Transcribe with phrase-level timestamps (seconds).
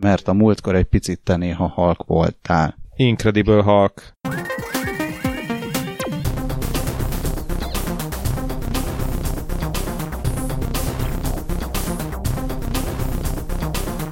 [0.00, 2.76] mert a múltkor egy picit te néha halk voltál.
[2.96, 4.14] Incredible Hulk.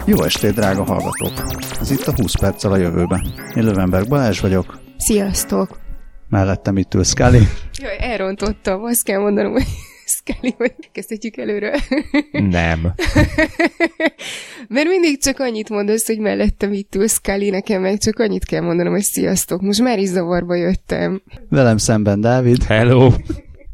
[0.06, 1.32] Jó estét, drága hallgatók!
[1.80, 3.24] Ez itt a 20 perccel a jövőbe.
[3.54, 4.78] Én Lövenberg Balázs vagyok.
[4.96, 5.78] Sziasztok!
[6.28, 7.42] Mellettem itt ül Scully.
[7.78, 9.66] Jaj, elrontottam, azt kell mondanom, hogy
[10.24, 11.74] Scully, hogy kezdhetjük előről.
[12.32, 12.80] Nem.
[14.68, 18.60] Mert mindig csak annyit mondasz, hogy mellettem itt ül Scully, nekem meg csak annyit kell
[18.60, 19.60] mondanom, hogy sziasztok.
[19.60, 21.22] Most már is zavarba jöttem.
[21.48, 22.62] Velem szemben Dávid.
[22.62, 23.10] Hello.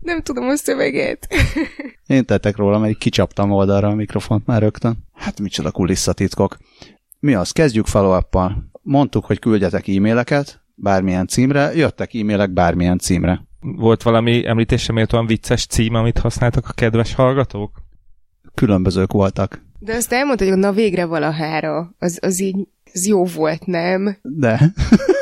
[0.01, 1.29] Nem tudom a szöveget.
[2.07, 4.97] Én tettek róla, mert kicsaptam oldalra a mikrofont már rögtön.
[5.15, 6.57] Hát micsoda kulisszatitkok.
[7.21, 7.51] Mi az?
[7.51, 8.21] Kezdjük follow
[8.83, 13.46] Mondtuk, hogy küldjetek e-maileket, bármilyen címre, jöttek e-mailek bármilyen címre.
[13.61, 17.83] Volt valami említésre méltóan vicces cím, amit használtak a kedves hallgatók?
[18.55, 19.65] Különbözők voltak.
[19.79, 21.95] De azt elmondta, hogy na végre valahára.
[21.99, 24.19] Az, az így, az jó volt, nem?
[24.23, 24.73] De.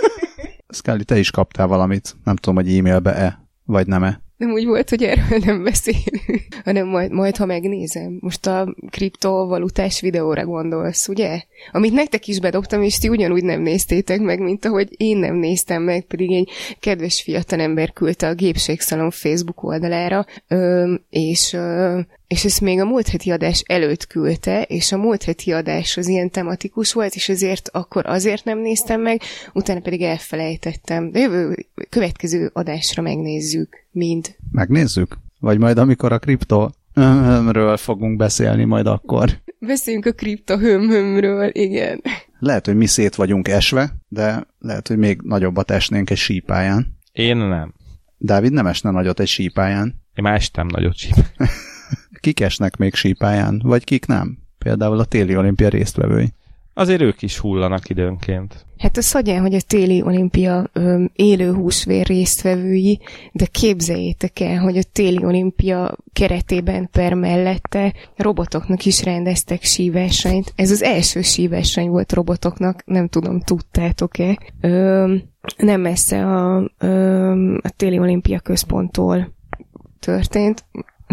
[0.69, 2.17] Scully, te is kaptál valamit.
[2.25, 4.24] Nem tudom, hogy e-mailbe-e, vagy nem-e.
[4.45, 8.17] Nem úgy volt, hogy erről nem beszélünk, hanem majd, majd, ha megnézem.
[8.21, 11.41] Most a kriptovalutás videóra gondolsz, ugye?
[11.73, 15.83] Amit nektek is bedobtam, és ti ugyanúgy nem néztétek meg, mint ahogy én nem néztem
[15.83, 20.27] meg, pedig egy kedves fiatalember küldte a Gépségszalon Facebook oldalára,
[21.11, 21.57] és
[22.27, 26.09] és ezt még a múlt heti adás előtt küldte, és a múlt heti adás az
[26.09, 29.21] ilyen tematikus volt, és ezért akkor azért nem néztem meg,
[29.53, 31.11] utána pedig elfelejtettem.
[31.11, 34.37] De jövő következő adásra megnézzük, mind.
[34.51, 35.19] Megnézzük?
[35.41, 36.71] Vagy majd amikor a kripto
[37.51, 39.31] ről fogunk beszélni majd akkor.
[39.59, 42.03] Beszéljünk a kripto hömhömről, igen.
[42.39, 46.99] Lehet, hogy mi szét vagyunk esve, de lehet, hogy még nagyobbat esnénk egy sípáján.
[47.13, 47.75] Én nem.
[48.19, 50.03] Dávid nem esne nagyot egy sípáján.
[50.15, 51.33] Én már estem nagyot sípáján.
[52.25, 54.39] kik esnek még sípáján, vagy kik nem?
[54.59, 56.33] Például a téli olimpia résztvevői.
[56.75, 58.67] Azért ők is hullanak időnként.
[58.79, 63.01] Hát az hagyján, hogy a téli olimpia ö, élő húsvér résztvevői,
[63.33, 70.53] de képzeljétek el, hogy a téli olimpia keretében per mellette robotoknak is rendeztek síversenyt.
[70.57, 74.39] Ez az első síverseny volt robotoknak, nem tudom, tudtátok-e.
[74.61, 75.15] Ö,
[75.57, 79.35] nem messze a, ö, a téli olimpia központtól
[79.99, 80.65] történt.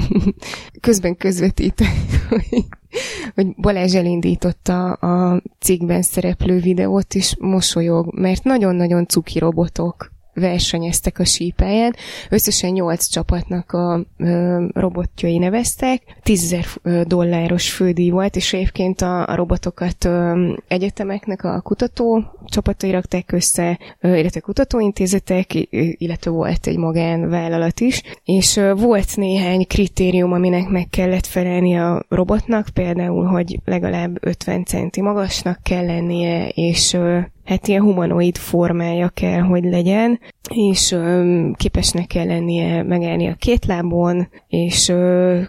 [0.80, 1.84] közben közvetít,
[2.30, 2.66] hogy,
[3.36, 10.12] hogy Balázs elindította a cikkben szereplő videót, és mosolyog, mert nagyon-nagyon cuki robotok
[10.42, 11.96] versenyeztek a sípáján.
[12.30, 16.56] Összesen 8 csapatnak a ö, robotjai neveztek, 10
[17.04, 23.80] dolláros fődíj volt, és egyébként a, a robotokat ö, egyetemeknek a kutató csapatai rakták össze,
[24.00, 25.54] ö, illetve kutatóintézetek,
[25.98, 32.06] illetve volt egy magánvállalat is, és ö, volt néhány kritérium, aminek meg kellett felelni a
[32.10, 36.98] robotnak, például, hogy legalább 50 centi magasnak kell lennie, és
[37.52, 40.20] hát ilyen humanoid formája kell, hogy legyen,
[40.50, 45.40] és ö, képesnek kell lennie megállni a két lábon, és ö,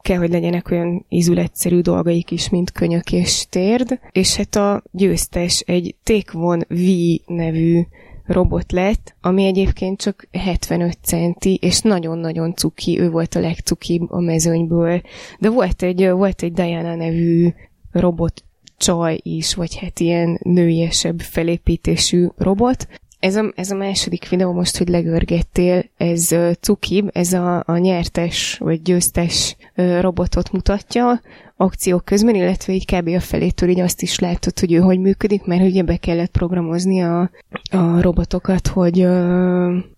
[0.00, 5.60] kell, hogy legyenek olyan ízületszerű dolgaik is, mint könyök és térd, és hát a győztes
[5.60, 6.80] egy Take One V
[7.26, 7.80] nevű
[8.26, 14.20] robot lett, ami egyébként csak 75 centi, és nagyon-nagyon cuki, ő volt a legcukibb a
[14.20, 15.00] mezőnyből.
[15.38, 17.48] De volt egy, volt egy Diana nevű
[17.90, 18.44] robot
[18.82, 22.88] csaj is, vagy hát ilyen nőiesebb felépítésű robot.
[23.18, 27.76] Ez a, ez a második videó most, hogy legörgettél, ez uh, cukib, ez a, a
[27.76, 31.20] nyertes vagy győztes uh, robotot mutatja
[31.62, 33.08] akciók közben, illetve így kb.
[33.08, 37.02] a felétől így azt is látod, hogy ő hogy működik, mert ugye be kellett programozni
[37.02, 37.30] a,
[37.70, 39.06] a robotokat, hogy,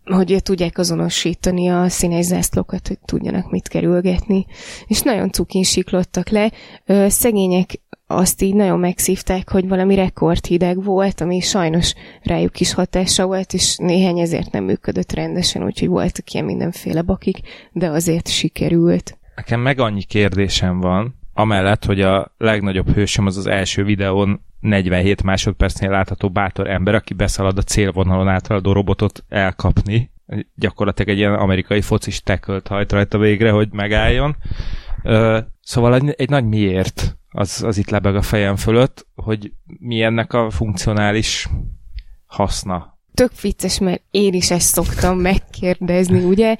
[0.04, 4.46] hogy tudják azonosítani a színes zászlókat, hogy tudjanak mit kerülgetni.
[4.86, 6.52] És nagyon cukin siklottak le.
[7.08, 13.52] Szegények azt így nagyon megszívták, hogy valami rekordhideg volt, ami sajnos rájuk is hatása volt,
[13.52, 17.38] és néhány ezért nem működött rendesen, úgyhogy voltak ilyen mindenféle bakik,
[17.72, 19.18] de azért sikerült.
[19.36, 25.22] Nekem meg annyi kérdésem van, amellett, hogy a legnagyobb hősöm az az első videón 47
[25.22, 30.10] másodpercnél látható bátor ember, aki beszalad a célvonalon áthaladó robotot elkapni.
[30.54, 34.36] Gyakorlatilag egy ilyen amerikai focis tackle hajt rajta végre, hogy megálljon.
[35.60, 40.50] Szóval egy nagy miért az, az itt lebeg a fejem fölött, hogy mi ennek a
[40.50, 41.48] funkcionális
[42.26, 42.93] haszna.
[43.14, 46.56] Tök vicces, mert én is ezt szoktam megkérdezni, ugye?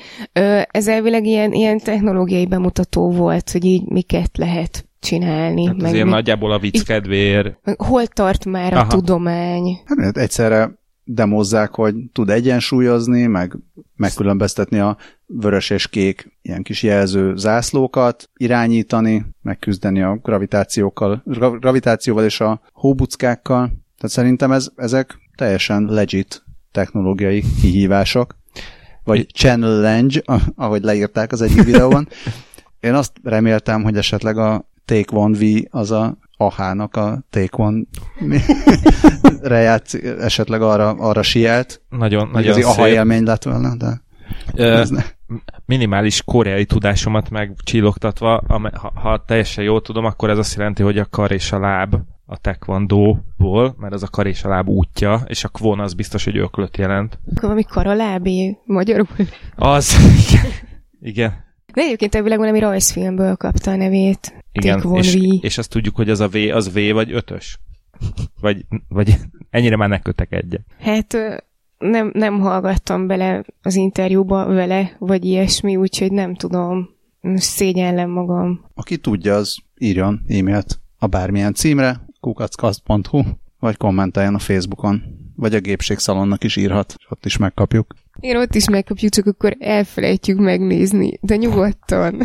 [0.70, 5.66] Ez elvileg ilyen, ilyen technológiai bemutató volt, hogy így miket lehet csinálni.
[5.66, 6.12] Hát meg ilyen mi...
[6.12, 7.58] nagyjából a vicc kedvéért.
[7.76, 8.82] Hol tart már Aha.
[8.82, 9.78] a tudomány?
[9.84, 13.56] Hát egyszerre demozzák, hogy tud egyensúlyozni, meg
[13.96, 14.96] megkülönböztetni a
[15.26, 21.22] vörös és kék ilyen kis jelző zászlókat, irányítani, megküzdeni a gravitációkkal,
[21.60, 23.66] gravitációval és a hóbuckákkal.
[23.66, 28.36] Tehát szerintem ez, ezek teljesen legit technológiai kihívások,
[29.04, 30.22] vagy challenge,
[30.56, 32.08] ahogy leírták az egyik videóban.
[32.80, 37.82] Én azt reméltem, hogy esetleg a Take One V az a Ahának a Take One
[39.42, 41.82] rejátsz, esetleg arra, arra sielt.
[41.88, 42.64] Nagyon, nagyon szép.
[42.64, 44.02] Aha élmény lett volna, de...
[44.54, 44.84] Ö,
[45.66, 51.04] minimális koreai tudásomat megcsillogtatva, ha, ha teljesen jól tudom, akkor ez azt jelenti, hogy a
[51.04, 55.44] kar és a láb a taekwondo-ból, mert az a kar és a láb útja, és
[55.44, 57.18] a kvon az biztos, hogy öklöt jelent.
[57.30, 59.06] Akkor valami kar a lábé magyarul.
[59.56, 59.96] Az,
[60.28, 60.44] igen.
[61.00, 61.44] igen.
[61.74, 64.44] De egyébként elvileg valami rajzfilmből kapta a nevét.
[64.52, 67.58] Igen, és, és azt tudjuk, hogy az a V, az V vagy ötös?
[68.40, 69.16] Vagy, vagy
[69.50, 70.64] ennyire már ne kötekedje.
[70.78, 71.16] Hát
[71.78, 76.88] nem, nem hallgattam bele az interjúba vele, vagy ilyesmi, úgyhogy nem tudom.
[77.34, 78.64] Szégyellem magam.
[78.74, 83.22] Aki tudja, az írjon e-mailt a bármilyen címre, kukackast.hu,
[83.58, 85.02] vagy kommenteljen a Facebookon,
[85.36, 87.94] vagy a gépségszalonnak is írhat, és ott is megkapjuk.
[88.20, 92.22] Én ott is megkapjuk, csak akkor elfelejtjük megnézni, de nyugodtan.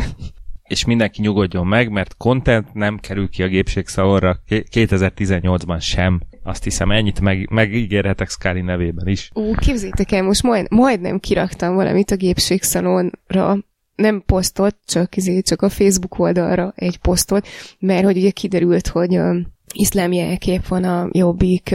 [0.62, 6.20] És mindenki nyugodjon meg, mert content nem kerül ki a gépségszalonra 2018-ban sem.
[6.42, 9.30] Azt hiszem, ennyit meg, megígérhetek Scully nevében is.
[9.34, 13.56] Ó, képzétek el, most majd, majdnem kiraktam valamit a gépségszalonra,
[13.94, 17.46] nem posztot, csak, izé, csak a Facebook oldalra egy posztot,
[17.78, 19.20] mert hogy ugye kiderült, hogy
[19.74, 21.74] iszlám jelkép van a Jobbik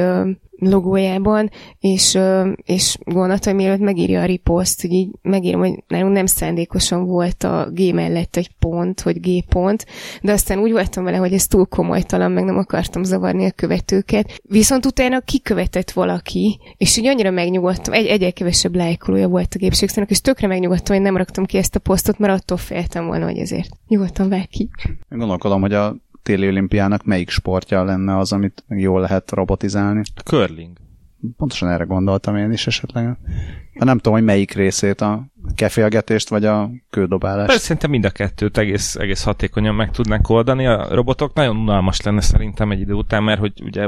[0.60, 1.50] logójában,
[1.80, 2.18] és,
[2.64, 7.44] és gondoltam, hogy mielőtt megírja a riposzt, hogy így megírom, hogy nálunk nem szándékosan volt
[7.44, 9.86] a G mellett egy pont, hogy G pont,
[10.22, 14.42] de aztán úgy voltam vele, hogy ez túl komolytalan, meg nem akartam zavarni a követőket.
[14.44, 20.12] Viszont utána kikövetett valaki, és így annyira megnyugodtam, egy egyel kevesebb lájkolója volt a gépségszerűnek,
[20.12, 23.38] és tökre megnyugodtam, hogy nem raktam ki ezt a posztot, mert attól féltem volna, hogy
[23.38, 24.70] ezért nyugodtan vág ki.
[25.10, 25.96] Gondolkodom, hogy a
[26.26, 30.02] téli olimpiának melyik sportja lenne az, amit jól lehet robotizálni?
[30.16, 30.78] A curling.
[31.38, 33.18] Pontosan erre gondoltam én is esetleg.
[33.76, 35.26] De nem tudom, hogy melyik részét, a
[35.56, 37.48] kefélgetést vagy a kődobálást.
[37.48, 40.66] Persze, szerintem mind a kettőt egész, egész hatékonyan meg tudnánk oldani.
[40.66, 43.88] A robotok nagyon unalmas lenne szerintem egy idő után, mert hogy ugye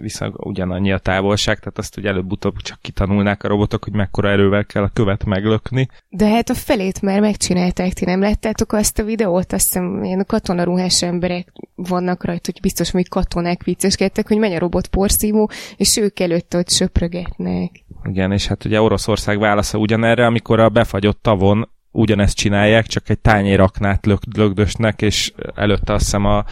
[0.00, 4.64] viszont ugyanannyi a távolság, tehát azt ugye előbb-utóbb csak kitanulnák a robotok, hogy mekkora erővel
[4.64, 5.88] kell a követ meglökni.
[6.08, 10.24] De hát a felét már megcsinálták, ti nem láttátok azt a videót, azt hiszem ilyen
[10.26, 15.96] katonaruhás emberek vannak rajta, hogy biztos, hogy katonák vicceskedtek, hogy megy a robot porszívó, és
[15.96, 17.84] ők előtt ott söprögetnek.
[18.04, 23.18] Igen, és hát ugye Oroszország válasza ugyanerre, amikor a befagyott tavon ugyanezt csinálják, csak egy
[23.18, 26.44] tányéraknát lök, lögdösnek, és előtte azt hiszem a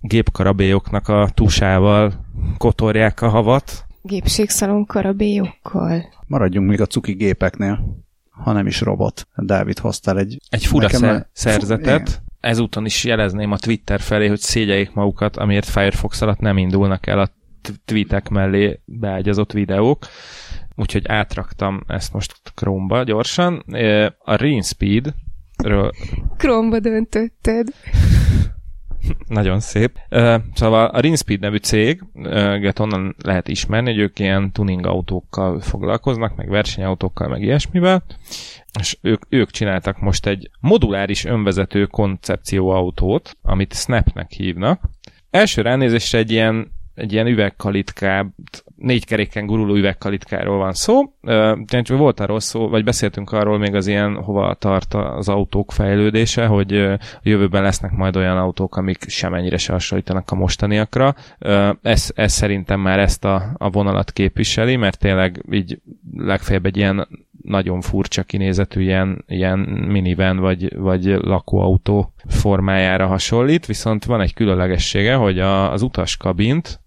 [0.00, 2.24] gépkarabélyoknak a túsával
[2.58, 3.84] kotorják a havat.
[4.02, 6.04] Gépségszalon karabélyokkal.
[6.26, 9.28] Maradjunk még a cuki gépeknél, ha nem is robot.
[9.36, 10.38] Dávid hoztál egy...
[10.48, 12.08] Egy fura szer- szerzetet.
[12.08, 17.06] Fu- Ezúton is jelezném a Twitter felé, hogy szégyeljék magukat, amiért Firefox alatt nem indulnak
[17.06, 17.28] el a
[17.84, 20.06] tweetek mellé beágyazott videók
[20.76, 23.64] úgyhogy átraktam ezt most Chrome-ba gyorsan.
[24.18, 25.14] A Rain Speed
[25.62, 25.92] ről...
[26.36, 27.68] Chrome-ba döntötted.
[29.28, 29.98] Nagyon szép.
[30.54, 36.48] Szóval a Rinspeed nevű céget onnan lehet ismerni, hogy ők ilyen tuning autókkal foglalkoznak, meg
[36.48, 38.04] versenyautókkal, meg ilyesmivel,
[38.80, 44.80] és ők, ők csináltak most egy moduláris önvezető koncepció autót, amit Snapnek hívnak.
[45.30, 48.26] Első ránézésre egy ilyen egy ilyen üvegkalitkát,
[48.76, 51.02] négy keréken guruló üvegkalitkáról van szó.
[51.86, 56.76] Volt arról szó, vagy beszéltünk arról még az ilyen, hova tart az autók fejlődése, hogy
[56.76, 61.14] a jövőben lesznek majd olyan autók, amik semennyire se hasonlítanak a mostaniakra.
[61.82, 65.80] Ez, ez szerintem már ezt a, a vonalat képviseli, mert tényleg így
[66.16, 67.08] legfeljebb egy ilyen
[67.42, 75.14] nagyon furcsa kinézetű ilyen, ilyen minivan vagy, vagy lakóautó formájára hasonlít, viszont van egy különlegessége,
[75.14, 76.80] hogy a, az utaskabint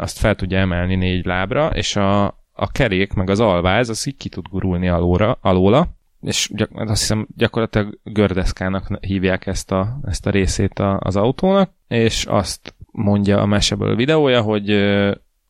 [0.00, 4.16] azt fel tudja emelni négy lábra, és a, a kerék, meg az alváz, az így
[4.16, 5.88] ki tud gurulni alóra, alóla,
[6.20, 11.70] és gyak, azt hiszem gyakorlatilag gördeszkának hívják ezt a, ezt a részét a, az autónak,
[11.88, 14.70] és azt mondja a meseből videója, hogy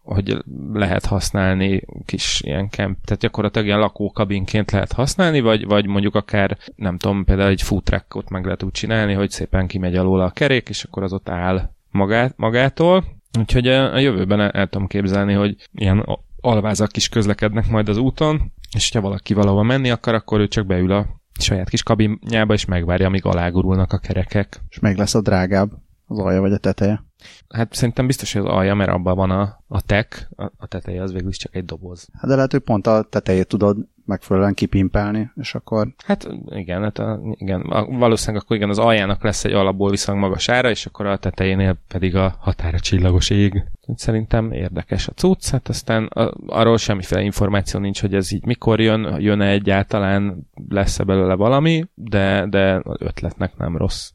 [0.06, 0.37] hogy
[0.73, 6.58] lehet használni kis ilyen kemp, tehát gyakorlatilag ilyen lakókabinként lehet használni, vagy, vagy mondjuk akár,
[6.76, 10.68] nem tudom, például egy food meg lehet úgy csinálni, hogy szépen kimegy alól a kerék,
[10.68, 13.04] és akkor az ott áll magát, magától,
[13.38, 16.07] Úgyhogy a jövőben el, el tudom képzelni, hogy ilyen
[16.40, 20.66] alvázak is közlekednek majd az úton, és ha valaki valahova menni akar, akkor ő csak
[20.66, 21.07] beül a
[21.38, 24.61] saját kis kabinjába, és megvárja, amíg alágurulnak a kerekek.
[24.69, 25.71] És meg lesz a drágább
[26.07, 27.05] az alja vagy a teteje.
[27.49, 31.03] Hát szerintem biztos, hogy az alja, mert abban van a, a tech, a, a teteje
[31.03, 32.09] az végül is csak egy doboz.
[32.12, 33.76] Hát de lehet, hogy pont a tetejét tudod
[34.07, 35.88] megfelelően kipimpelni, és akkor...
[36.05, 40.25] Hát igen, hát a, igen, a, valószínűleg akkor igen, az aljának lesz egy alapból viszonylag
[40.25, 43.65] magas ára, és akkor a tetejénél pedig a határa csillagos ég.
[43.95, 48.81] Szerintem érdekes a cucc, hát aztán a, arról semmiféle információ nincs, hogy ez így mikor
[48.81, 54.11] jön, jön-e egyáltalán, lesz-e belőle valami, de, de az ötletnek nem rossz.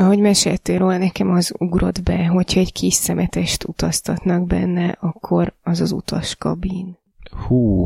[0.00, 5.80] Ahogy meséltél róla, nekem az ugrott be, hogyha egy kis szemetest utaztatnak benne, akkor az
[5.80, 6.98] az utaskabin.
[7.46, 7.82] Hú,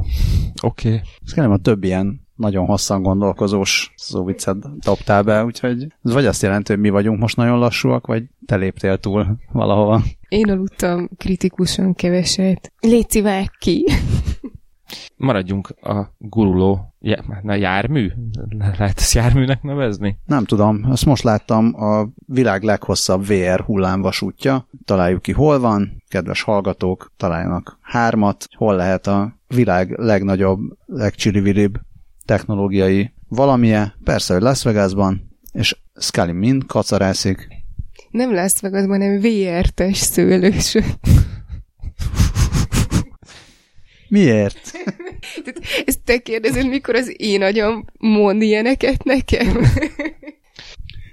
[0.63, 0.89] oké.
[0.89, 1.01] Okay.
[1.37, 6.73] Ez a több ilyen nagyon hosszan gondolkozós szóviccet dobtál be, úgyhogy ez vagy azt jelenti,
[6.73, 10.03] hogy mi vagyunk most nagyon lassúak, vagy te léptél túl valahova.
[10.29, 12.73] Én aludtam kritikusan keveset.
[12.81, 13.85] Léci, vág ki!
[15.17, 16.95] Maradjunk a guruló
[17.43, 18.13] na, jármű?
[18.79, 20.19] Lehet ezt járműnek nevezni?
[20.27, 20.81] Nem tudom.
[20.91, 24.69] Azt most láttam a világ leghosszabb VR hullámvasútja.
[24.85, 26.03] Találjuk ki, hol van.
[26.09, 28.47] Kedves hallgatók, találjanak hármat.
[28.57, 31.81] Hol lehet a világ legnagyobb, legcsiriviribb
[32.25, 33.95] technológiai valamije.
[34.05, 37.49] Persze, hogy Las Vegasban, és Scully mind kacarászik.
[38.11, 40.77] Nem Las Vegasban, hanem VR-tes szőlős.
[44.15, 44.73] Miért?
[45.87, 49.65] Ezt te kérdezed, mikor az én agyam mond ilyeneket nekem?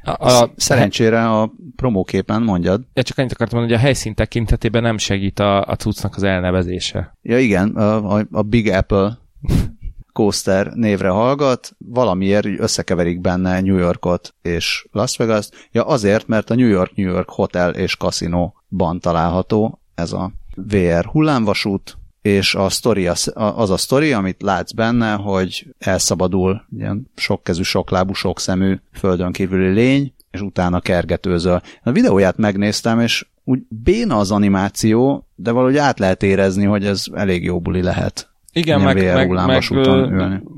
[0.03, 2.81] A, a, Szerencsére a promóképen mondjad.
[2.93, 6.24] Ja, csak annyit akartam mondani, hogy a helyszín tekintetében nem segít a, a cuccnak az
[6.24, 7.17] elnevezése.
[7.22, 9.17] Ja igen, a, a, Big Apple
[10.13, 15.50] coaster névre hallgat, valamiért összekeverik benne New Yorkot és Las Vegas.
[15.72, 21.05] Ja azért, mert a New York New York Hotel és Casino-ban található ez a VR
[21.05, 27.62] hullámvasút, és a sztori az, az a sztori, amit látsz benne, hogy elszabadul ilyen sokkezű,
[27.62, 31.62] soklábú, sokszemű földön kívüli lény, és utána kergetőzöl.
[31.84, 37.04] A videóját megnéztem, és úgy béna az animáció, de valahogy át lehet érezni, hogy ez
[37.13, 38.31] elég jó buli lehet.
[38.53, 39.63] Igen, meg, meg, meg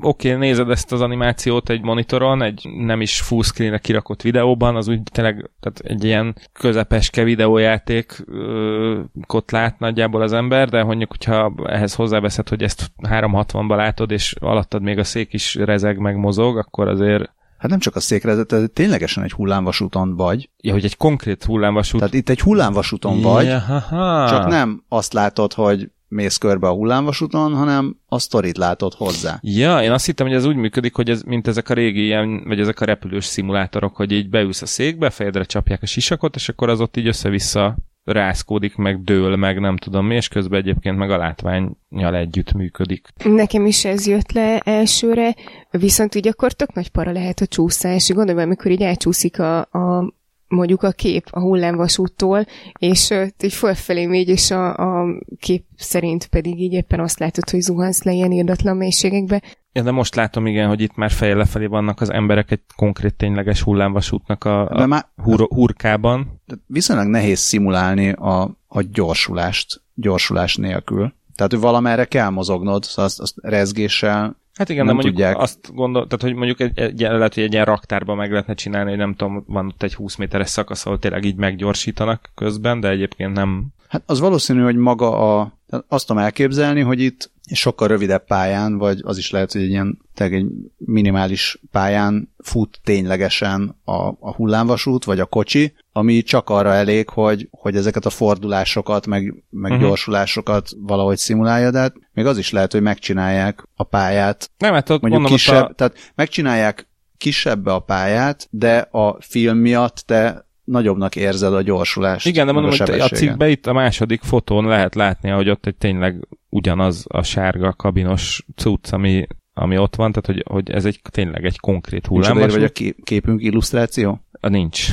[0.00, 4.88] okay, nézed ezt az animációt egy monitoron, egy nem is full screen kirakott videóban, az
[4.88, 11.94] úgy tényleg tehát egy ilyen közepeske videójátékot lát nagyjából az ember, de mondjuk, hogyha ehhez
[11.94, 16.88] hozzáveszed, hogy ezt 360-ba látod, és alattad még a szék is rezeg, meg mozog, akkor
[16.88, 20.50] azért Hát nem csak a székrezet, ez ténylegesen egy hullámvasúton vagy.
[20.60, 21.98] Ja, hogy egy konkrét hullámvasút.
[21.98, 27.54] Tehát itt egy hullámvasúton vagy, ja, csak nem azt látod, hogy mész körbe a hullámvasúton,
[27.54, 29.38] hanem a sztorit látod hozzá.
[29.42, 32.44] Ja, én azt hittem, hogy ez úgy működik, hogy ez, mint ezek a régi ilyen,
[32.44, 36.48] vagy ezek a repülős szimulátorok, hogy így beülsz a székbe, fejedre csapják a sisakot, és
[36.48, 40.98] akkor az ott így össze-vissza rászkódik, meg dől, meg nem tudom mi, és közben egyébként
[40.98, 43.08] meg a látványjal együtt működik.
[43.24, 45.34] Nekem is ez jött le elsőre,
[45.70, 48.08] viszont így akkor tök nagy para lehet a csúszás.
[48.12, 50.12] Gondolom, amikor így elcsúszik a, a
[50.48, 52.46] mondjuk a kép a hullámvasúttól,
[52.78, 55.06] és így fölfelé megy, és a, a
[55.40, 59.42] kép szerint pedig így éppen azt látod, hogy zuhansz le ilyen írdatlan mélységekbe.
[59.72, 63.14] Ja, de most látom, igen, hogy itt már fejjel lefelé vannak az emberek egy konkrét
[63.14, 66.42] tényleges hullámvasútnak a, a már, hur, hurkában.
[66.66, 71.14] Viszonylag nehéz szimulálni a, a gyorsulást, gyorsulás nélkül.
[71.34, 75.38] Tehát, hogy valamerre kell mozognod, szóval azt, azt rezgéssel Hát igen, nem de mondjuk tudják.
[75.42, 78.88] azt gondol, tehát hogy mondjuk egy, egy, lehet, hogy egy ilyen raktárban meg lehetne csinálni,
[78.88, 82.88] hogy nem tudom, van ott egy 20 méteres szakasz, ahol tényleg így meggyorsítanak közben, de
[82.88, 83.66] egyébként nem.
[83.88, 85.52] Hát az valószínű, hogy maga a,
[85.88, 89.98] azt tudom elképzelni, hogy itt sokkal rövidebb pályán, vagy az is lehet, hogy egy ilyen
[90.14, 97.08] egy minimális pályán fut ténylegesen a, a hullámvasút, vagy a kocsi, ami csak arra elég,
[97.08, 99.86] hogy, hogy ezeket a fordulásokat, meg, meg uh-huh.
[99.86, 104.50] gyorsulásokat valahogy szimulálja, de hát még az is lehet, hogy megcsinálják a pályát.
[104.58, 105.72] Nem, hát ott mondjuk kisebb, a...
[105.74, 106.88] tehát megcsinálják
[107.18, 112.26] kisebbe a pályát, de a film miatt te nagyobbnak érzed a gyorsulást.
[112.26, 115.66] Igen, de mondom, a hogy a cikkben itt a második fotón lehet látni, hogy ott
[115.66, 120.84] egy tényleg ugyanaz a sárga kabinos cucc, ami, ami ott van, tehát hogy, hogy ez
[120.84, 122.36] egy tényleg egy konkrét hullám.
[122.36, 124.20] Nincs vagy a képünk illusztráció?
[124.40, 124.90] A nincs.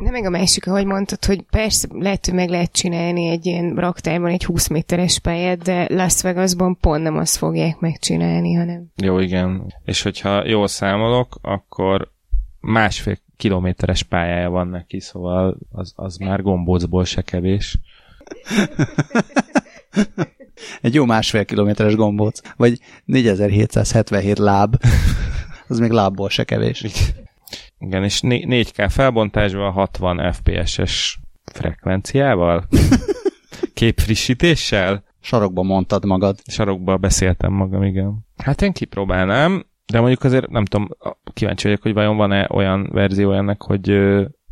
[0.00, 3.74] De meg a másik, ahogy mondtad, hogy persze lehet, hogy meg lehet csinálni egy ilyen
[3.74, 8.86] raktárban egy 20 méteres pályát, de Las Vegasban pont nem azt fogják megcsinálni, hanem...
[8.96, 9.74] Jó, igen.
[9.84, 12.12] És hogyha jól számolok, akkor
[12.60, 17.78] másfél kilométeres pályája van neki, szóval az, az már gombócból se kevés.
[20.80, 24.76] Egy jó másfél kilométeres gombóc, vagy 4777 láb,
[25.68, 26.84] az még lábból se kevés.
[27.78, 31.18] Igen, és 4K felbontásban 60 FPS-es
[31.52, 32.68] frekvenciával?
[33.74, 35.04] Képfrissítéssel?
[35.20, 36.38] Sarokba mondtad magad.
[36.46, 38.26] Sarokba beszéltem magam, igen.
[38.36, 40.88] Hát én kipróbálnám, de mondjuk azért nem tudom,
[41.32, 43.88] kíváncsi vagyok, hogy vajon van-e olyan verzió ennek, hogy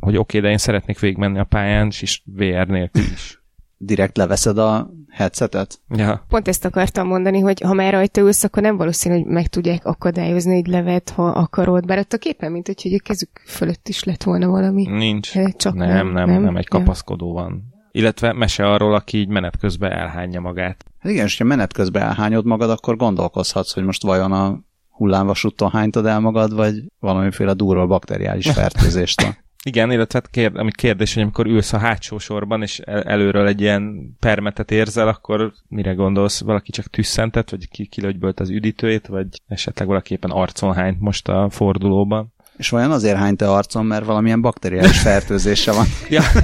[0.01, 3.41] hogy oké, okay, de én szeretnék végigmenni a pályán, és VR nélkül is.
[3.79, 5.81] Direkt leveszed a headsetet?
[5.89, 6.25] Ja.
[6.29, 9.85] Pont ezt akartam mondani, hogy ha már rajta ülsz, akkor nem valószínű, hogy meg tudják
[9.85, 11.87] akadályozni, hogy levet, ha akarod.
[11.87, 14.87] Bár ott a képen, mint hogy a kezük fölött is lett volna valami.
[14.87, 15.33] Nincs.
[15.57, 17.75] Csak nem, nem, nem, nem, nem egy kapaszkodó van.
[17.91, 20.85] Illetve mese arról, aki így menet közben elhányja magát.
[20.99, 24.61] Hát igen, és ha menet közben elhányod magad, akkor gondolkozhatsz, hogy most vajon a
[24.97, 29.37] hullámvasúton hánytad el magad, vagy valamiféle durva bakteriális fertőzést.
[29.65, 33.47] Igen, illetve hát kérd, ami kérdés, hogy amikor ülsz a hátsó sorban, és el, előről
[33.47, 36.41] egy ilyen permetet érzel, akkor mire gondolsz?
[36.41, 41.29] Valaki csak tüsszentett, vagy ki kilögybölt az üdítőjét, vagy esetleg valaki éppen arcon hányt most
[41.29, 42.35] a fordulóban?
[42.57, 45.87] És vajon azért hányt te arcon, mert valamilyen bakteriális fertőzése van.
[46.09, 46.23] ja.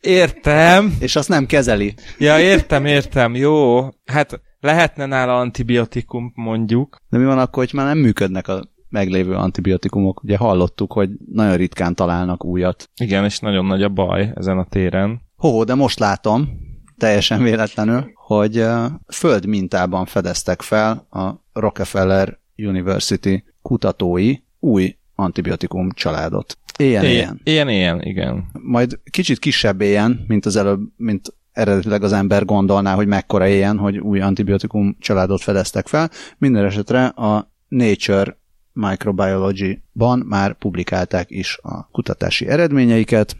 [0.00, 0.96] Értem.
[1.00, 1.94] És azt nem kezeli.
[2.18, 3.34] Ja, értem, értem.
[3.34, 3.88] Jó.
[4.04, 6.96] Hát lehetne nála antibiotikum, mondjuk.
[7.08, 10.22] De mi van akkor, hogy már nem működnek a meglévő antibiotikumok?
[10.22, 12.90] Ugye hallottuk, hogy nagyon ritkán találnak újat.
[13.00, 15.20] Igen, és nagyon nagy a baj ezen a téren.
[15.36, 16.48] Hó, de most látom,
[16.96, 26.58] teljesen véletlenül, hogy uh, földmintában fedeztek fel a Rockefeller University kutatói új antibiotikum családot.
[26.78, 27.40] Ilyen, ilyen.
[27.44, 28.44] Ilyen, ilyen, igen.
[28.52, 33.78] Majd kicsit kisebb ilyen, mint az előbb, mint eredetileg az ember gondolná, hogy mekkora ilyen,
[33.78, 36.10] hogy új antibiotikum családot fedeztek fel.
[36.38, 38.36] Minden esetre a Nature
[38.72, 43.36] Microbiology-ban már publikálták is a kutatási eredményeiket,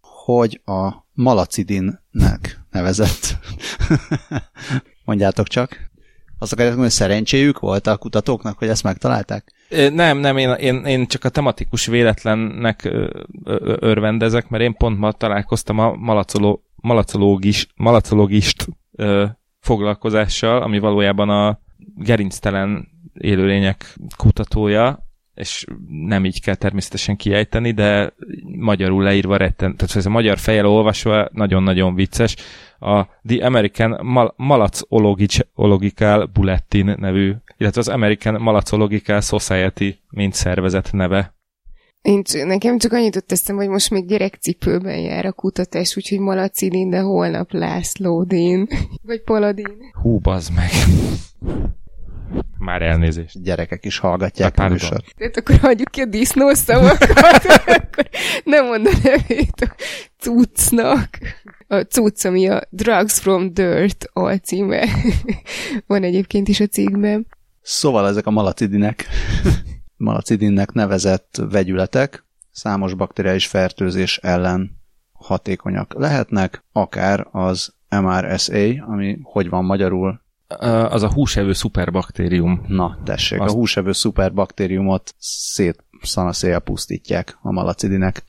[0.00, 3.38] hogy a malacidinnek nevezett,
[5.04, 5.90] mondjátok csak,
[6.38, 9.52] azt akarják mondani, hogy szerencséjük volt a kutatóknak, hogy ezt megtalálták?
[9.92, 12.94] Nem, nem, én, én, én csak a tematikus véletlennek
[13.80, 19.26] örvendezek, mert én pont ma találkoztam a malacoló, malacológis, malacológist ö,
[19.60, 21.60] foglalkozással, ami valójában a
[21.96, 28.12] gerinctelen élőlények kutatója, és nem így kell természetesen kiejteni, de
[28.56, 32.36] magyarul leírva retten, tehát ez a magyar fejjel olvasva nagyon-nagyon vicces.
[32.78, 41.37] A The American Mal- Malacological Bulletin nevű, illetve az American Malacological Society mint szervezet neve.
[42.08, 46.90] Én, nekem csak annyit ott teszem, hogy most még gyerekcipőben jár a kutatás, úgyhogy Malacidin,
[46.90, 48.68] de holnap Lászlódin.
[49.06, 49.76] Vagy Paladin.
[50.02, 50.70] Hú, bazd meg.
[52.58, 53.42] Már elnézést.
[53.42, 55.14] Gyerekek is hallgatják a műsort.
[55.16, 58.08] Tehát akkor hagyjuk ki a disznószavakat, akkor
[58.44, 59.74] nem mond a nevét a
[60.18, 61.08] cuccnak.
[61.66, 64.88] A cucc, ami a Drugs from Dirt alcíme.
[65.86, 67.26] Van egyébként is a cikkben.
[67.62, 69.06] Szóval ezek a malacidinek,
[69.98, 74.80] malacidinnek nevezett vegyületek számos bakteriális fertőzés ellen
[75.12, 80.20] hatékonyak lehetnek, akár az MRSA, ami hogy van magyarul,
[80.88, 82.64] az a húsevő szuperbaktérium.
[82.66, 83.54] Na, tessék, Azt...
[83.54, 88.24] a húsevő szuperbaktériumot szét szanaszéjjel pusztítják a malacidinek,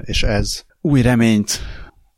[0.00, 1.60] és ez új reményt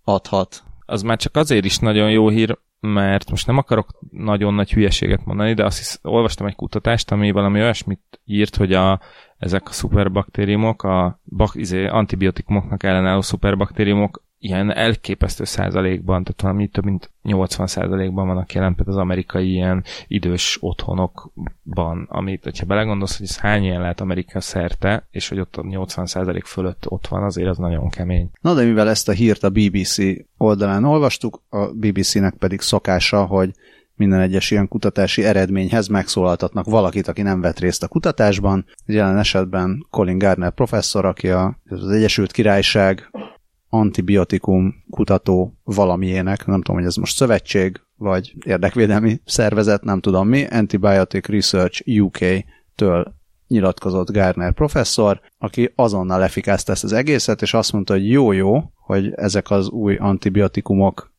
[0.05, 0.62] adhat.
[0.87, 5.25] Az már csak azért is nagyon jó hír, mert most nem akarok nagyon nagy hülyeséget
[5.25, 9.01] mondani, de azt hisz, olvastam egy kutatást, ami valami olyasmit írt, hogy a,
[9.38, 16.85] ezek a szuperbaktériumok, a bak, izé, antibiotikumoknak ellenálló szuperbaktériumok ilyen elképesztő százalékban, tehát valami több
[16.85, 23.26] mint 80 százalékban vannak jelen például az amerikai ilyen idős otthonokban, amit, hogyha belegondolsz, hogy
[23.26, 27.22] ez hány ilyen lehet Amerika szerte, és hogy ott a 80 százalék fölött ott van,
[27.22, 28.31] azért az nagyon kemény.
[28.40, 29.96] Na de mivel ezt a hírt a BBC
[30.37, 33.50] oldalán olvastuk, a BBC-nek pedig szokása, hogy
[33.94, 38.64] minden egyes ilyen kutatási eredményhez megszólaltatnak valakit, aki nem vett részt a kutatásban.
[38.87, 43.11] Jelen esetben Colin Gardner professzor, aki az Egyesült Királyság
[43.70, 50.46] antibiotikum kutató valamiének, nem tudom, hogy ez most szövetség, vagy érdekvédelmi szervezet, nem tudom mi,
[50.46, 53.14] Antibiotic Research UK-től
[53.48, 59.12] nyilatkozott Gardner professzor, aki azonnal lefikázta ezt az egészet, és azt mondta, hogy jó-jó, hogy
[59.14, 61.12] ezek az új antibiotikumok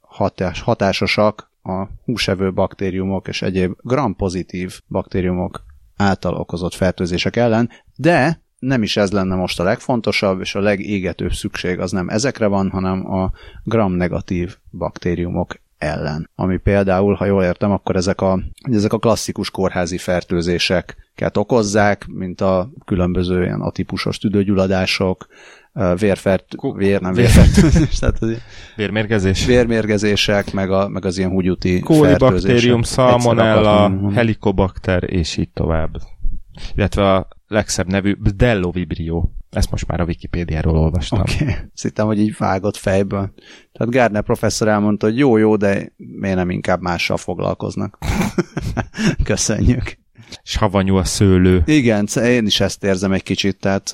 [0.00, 5.64] hatás, hatásosak a húsevő baktériumok és egyéb gram-pozitív baktériumok
[5.96, 11.32] által okozott fertőzések ellen, de nem is ez lenne most a legfontosabb, és a legégetőbb
[11.32, 13.32] szükség az nem ezekre van, hanem a
[13.64, 16.30] gram-negatív baktériumok ellen.
[16.34, 22.40] Ami például, ha jól értem, akkor ezek a, ezek a klasszikus kórházi fertőzéseket okozzák, mint
[22.40, 25.26] a különböző ilyen atípusos tüdőgyulladások,
[25.98, 26.46] vérfert,
[26.76, 28.42] vér, nem vérfertőzés, tehát az
[28.76, 29.46] vérmérgezés.
[29.46, 35.96] Vérmérgezések, meg, a, meg az ilyen húgyúti Kólibaktérium, salmonella, helikobakter, és így tovább.
[36.74, 39.28] Illetve a legszebb nevű Bdello Vibrio.
[39.50, 41.20] Ezt most már a Wikipédiáról olvastam.
[41.20, 41.54] Oké, okay.
[41.82, 43.32] hittem, hogy így vágott fejből.
[43.72, 47.98] Tehát Gardner professzor elmondta, hogy jó, jó, de miért nem inkább mással foglalkoznak.
[49.24, 49.98] Köszönjük.
[50.42, 51.62] Savanyú a szőlő.
[51.66, 53.92] Igen, én is ezt érzem egy kicsit, tehát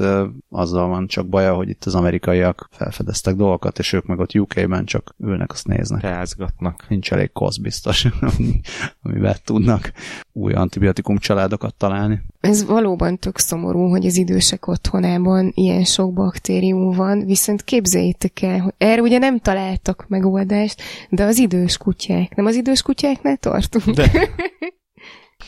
[0.49, 4.85] azzal van csak baja, hogy itt az amerikaiak felfedeztek dolgokat, és ők meg ott UK-ben
[4.85, 6.01] csak ülnek, azt néznek.
[6.01, 6.85] Reázgatnak.
[6.89, 8.07] Nincs elég kosz biztos,
[9.03, 9.93] amivel tudnak
[10.33, 12.23] új antibiotikum családokat találni.
[12.41, 18.59] Ez valóban tök szomorú, hogy az idősek otthonában ilyen sok baktérium van, viszont képzeljétek el,
[18.59, 23.97] hogy erre ugye nem találtak megoldást, de az idős kutyák, nem az idős kutyáknál tartunk?
[23.97, 24.11] De.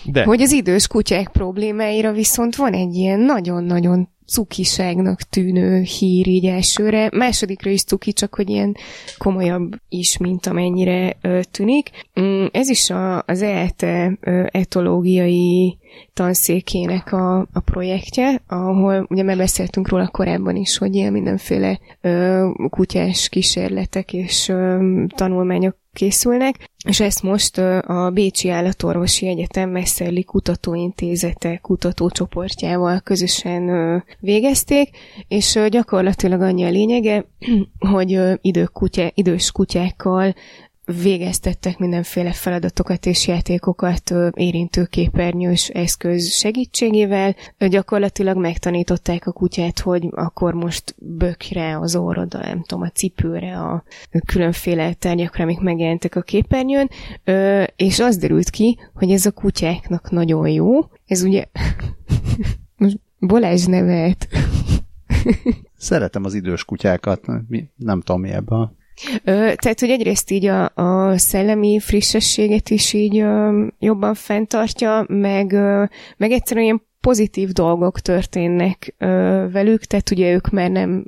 [0.04, 0.24] De.
[0.24, 7.10] Hogy az idős kutyák problémáira viszont van egy ilyen nagyon-nagyon cukiságnak tűnő hír így elsőre.
[7.12, 8.76] Másodikra is cuki, csak hogy ilyen
[9.18, 11.90] komolyabb is, mint amennyire ö, tűnik.
[12.20, 14.18] Mm, ez is a, az ELTE
[14.50, 15.78] etológiai
[16.12, 22.46] tanszékének a, a projektje, ahol ugye már beszéltünk róla korábban is, hogy ilyen mindenféle ö,
[22.68, 24.78] kutyás kísérletek és ö,
[25.16, 34.90] tanulmányok készülnek, és ezt most a Bécsi Állatorvosi Egyetem Messzerli Kutatóintézete kutatócsoportjával közösen végezték,
[35.28, 37.24] és gyakorlatilag annyi a lényege,
[37.92, 40.34] hogy idők kutya, idős kutyákkal
[41.02, 47.34] végeztettek mindenféle feladatokat és játékokat érintőképernyős eszköz segítségével.
[47.58, 53.84] Gyakorlatilag megtanították a kutyát, hogy akkor most bökre az orroda, nem tudom, a cipőre, a
[54.26, 56.90] különféle tárgyakra, amik megjelentek a képernyőn,
[57.76, 60.78] és az derült ki, hogy ez a kutyáknak nagyon jó.
[61.06, 61.44] Ez ugye...
[62.76, 64.28] most Bolázs nevet.
[65.76, 67.26] Szeretem az idős kutyákat,
[67.76, 68.76] nem tudom mi ebben
[69.24, 75.52] Tehát, hogy egyrészt így a, a szellemi frissességet is így ö, jobban fenntartja, meg,
[76.16, 79.06] meg egyszerűen ilyen pozitív dolgok történnek ö,
[79.52, 81.04] velük, tehát ugye ők már nem,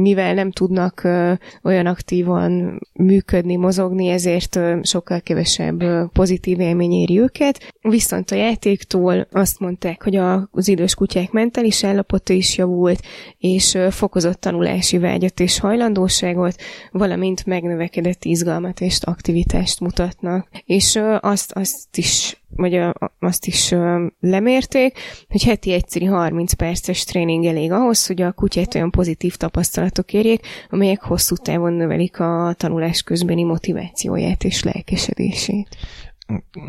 [0.00, 6.92] mivel nem tudnak ö, olyan aktívan működni, mozogni, ezért ö, sokkal kevesebb ö, pozitív élmény
[6.92, 7.72] éri őket.
[7.80, 13.00] Viszont a játéktól azt mondták, hogy a, az idős kutyák mentális állapota is javult,
[13.38, 16.54] és ö, fokozott tanulási vágyat és hajlandóságot,
[16.90, 20.48] valamint megnövekedett izgalmat és aktivitást mutatnak.
[20.64, 22.80] És ö, azt, azt is vagy
[23.18, 23.74] azt is
[24.20, 30.12] lemérték, hogy heti egyszerű 30 perces tréning elég ahhoz, hogy a kutyát olyan pozitív tapasztalatok
[30.12, 35.76] érjék, amelyek hosszú távon növelik a tanulás közbeni motivációját és lelkesedését.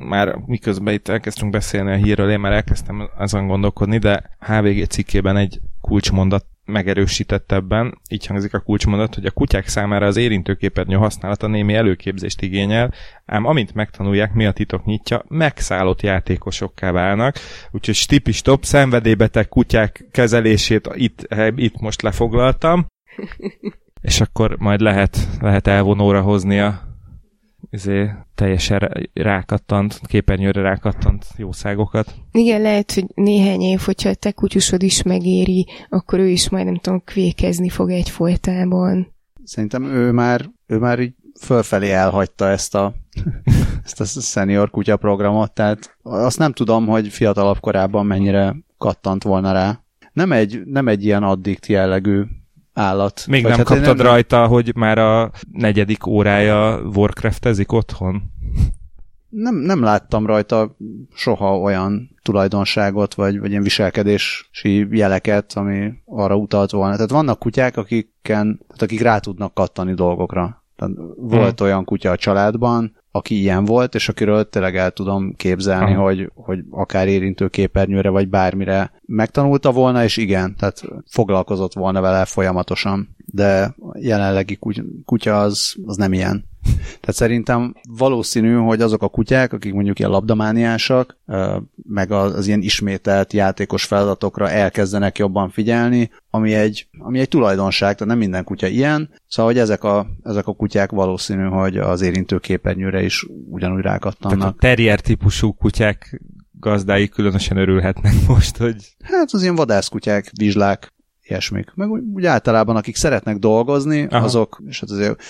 [0.07, 5.37] Már miközben itt elkezdtünk beszélni a hírről, én már elkezdtem azon gondolkodni, de HVG cikkében
[5.37, 11.47] egy kulcsmondat megerősített ebben, így hangzik a kulcsmondat, hogy a kutyák számára az érintőképernyő használata
[11.47, 12.93] némi előképzést igényel,
[13.25, 17.35] ám amint megtanulják, mi a titok nyitja, megszállott játékosokká válnak,
[17.71, 22.85] úgyhogy stipi stop, szenvedélybeteg kutyák kezelését itt, itt most lefoglaltam,
[24.01, 26.90] és akkor majd lehet, lehet elvonóra hozni a
[27.69, 32.15] izé, teljesen rákattant, képernyőre rákattant jószágokat.
[32.31, 36.65] Igen, lehet, hogy néhány év, hogyha a te kutyusod is megéri, akkor ő is majd
[36.65, 39.13] nem tudom, kvékezni fog egy folytában.
[39.43, 42.93] Szerintem ő már, ő már így fölfelé elhagyta ezt a,
[43.83, 49.51] ezt a senior kutya programot, tehát azt nem tudom, hogy fiatalabb korában mennyire kattant volna
[49.51, 49.83] rá.
[50.13, 52.23] Nem egy, nem egy ilyen addikt jellegű
[52.73, 53.23] állat.
[53.27, 54.05] Még nem hát kaptad nem...
[54.05, 58.21] rajta, hogy már a negyedik órája Warcraftezik otthon?
[59.29, 60.75] Nem, nem láttam rajta
[61.13, 66.95] soha olyan tulajdonságot, vagy, vagy ilyen viselkedési jeleket, ami arra utalt volna.
[66.95, 70.63] Tehát vannak kutyák, akiken, tehát akik rá tudnak kattani dolgokra.
[70.75, 71.67] Tehát volt hmm.
[71.67, 76.59] olyan kutya a családban, aki ilyen volt, és akiről tényleg el tudom képzelni, hogy, hogy
[76.69, 83.75] akár érintő képernyőre, vagy bármire megtanulta volna, és igen, tehát foglalkozott volna vele folyamatosan, de
[83.99, 84.59] jelenlegi
[85.05, 86.49] kutya az, az nem ilyen.
[86.63, 91.17] Tehát szerintem valószínű, hogy azok a kutyák, akik mondjuk ilyen labdamániásak,
[91.83, 97.93] meg az, az ilyen ismételt játékos feladatokra elkezdenek jobban figyelni, ami egy, ami egy tulajdonság,
[97.93, 102.01] tehát nem minden kutya ilyen, szóval hogy ezek a, ezek a kutyák valószínű, hogy az
[102.01, 104.39] érintő képernyőre is ugyanúgy rákattannak.
[104.39, 106.21] Tehát a terrier típusú kutyák
[106.59, 108.95] gazdái különösen örülhetnek most, hogy...
[109.03, 110.93] Hát az ilyen vadászkutyák, vizslák,
[111.31, 111.71] ilyesmik.
[111.75, 114.25] Meg úgy, úgy általában, akik szeretnek dolgozni, Aha.
[114.25, 115.21] azok, és hát azért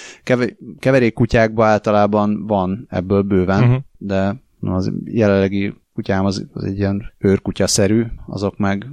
[0.80, 3.82] keverékkutyákban általában van ebből bőven, uh-huh.
[3.98, 8.88] de az jelenlegi kutyám az, az egy ilyen őrkutya-szerű, azok meg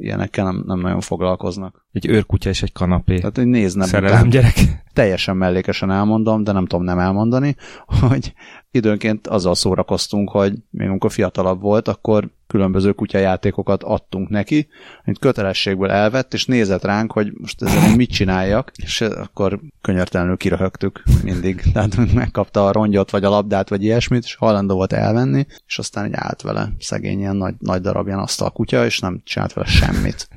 [0.00, 1.86] ilyenekkel nem, nem nagyon foglalkoznak.
[1.92, 3.16] Egy őrkutya és egy kanapé.
[3.16, 4.82] Tehát, hogy nézne Szerelem gyerek.
[5.00, 7.56] Teljesen mellékesen elmondom, de nem tudom nem elmondani,
[8.08, 8.32] hogy
[8.70, 14.68] időnként azzal szórakoztunk, hogy még amikor fiatalabb volt, akkor különböző kutyajátékokat adtunk neki,
[15.04, 21.02] amit kötelességből elvett, és nézett ránk, hogy most ezzel mit csináljak, és akkor könyörtelenül kiröhögtük
[21.22, 21.62] mindig.
[21.72, 26.04] Tehát megkapta a rongyot, vagy a labdát, vagy ilyesmit, és hajlandó volt elvenni, és aztán
[26.04, 29.66] egy állt vele szegény ilyen nagy, nagy darab ilyen asztal kutya, és nem csinált vele
[29.66, 30.28] semmit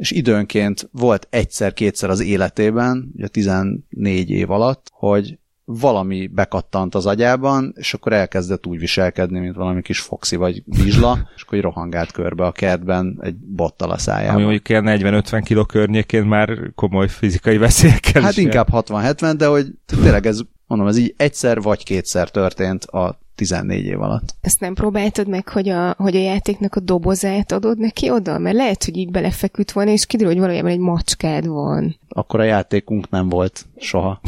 [0.00, 7.72] és időnként volt egyszer-kétszer az életében, ugye 14 év alatt, hogy valami bekattant az agyában,
[7.76, 12.44] és akkor elkezdett úgy viselkedni, mint valami kis foxi vagy vizsla, és akkor rohangált körbe
[12.44, 14.34] a kertben egy bottal a szájában.
[14.34, 19.66] Ami mondjuk ilyen 40-50 kiló környékén már komoly fizikai veszélyekkel Hát inkább 60-70, de hogy
[19.86, 24.34] tényleg ez, mondom, ez így egyszer vagy kétszer történt a 14 év alatt.
[24.40, 28.38] Ezt nem próbáltad meg, hogy a, hogy a játéknak a dobozát adod neki oda?
[28.38, 31.96] Mert lehet, hogy így belefeküdt volna, és kiderül, hogy valójában egy macskád van.
[32.08, 34.20] Akkor a játékunk nem volt soha.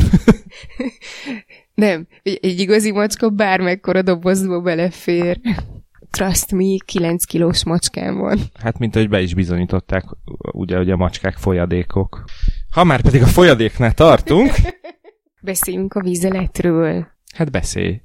[1.75, 5.41] nem, egy, igazi macska bármekkora dobozba belefér.
[6.11, 8.39] Trust me, 9 kilós macskám van.
[8.55, 10.05] Hát, mint hogy be is bizonyították,
[10.53, 12.25] ugye, hogy a macskák folyadékok.
[12.71, 14.51] Ha már pedig a folyadéknál tartunk...
[15.41, 17.07] Beszéljünk a vízeletről.
[17.35, 18.01] Hát beszélj.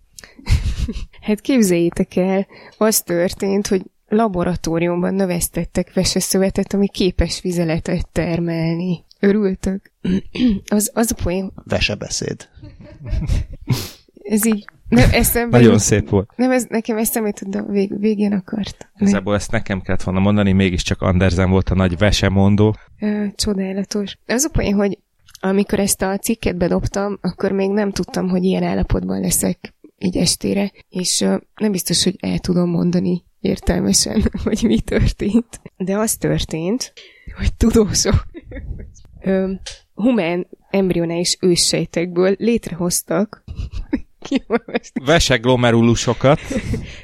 [1.22, 9.06] hát képzeljétek el, az történt, hogy laboratóriumban növesztettek veseszövetet, ami képes vizeletet termelni.
[9.20, 9.92] Örültök?
[10.68, 11.52] az, az a poén...
[11.64, 12.50] Vesebeszéd.
[14.30, 16.34] Ez így nem, eszembe Nagyon jut, szép volt.
[16.36, 18.90] Nem, ez nekem eszembe jutott, de vég, végén akart.
[18.98, 22.76] Igazából ezt nekem kellett volna mondani, mégiscsak Andersen volt a nagy vesemondó.
[23.36, 24.18] Csodálatos.
[24.28, 25.00] Az a poén, hogy
[25.40, 30.72] amikor ezt a cikket bedobtam, akkor még nem tudtam, hogy ilyen állapotban leszek így estére,
[30.90, 31.20] és
[31.56, 35.62] nem biztos, hogy el tudom mondani értelmesen, hogy mi történt.
[35.78, 36.94] De az történt,
[37.38, 38.26] hogy tudósok
[39.94, 43.44] humán embrionális őssejtekből létrehoztak
[45.06, 46.40] veseglomerulusokat,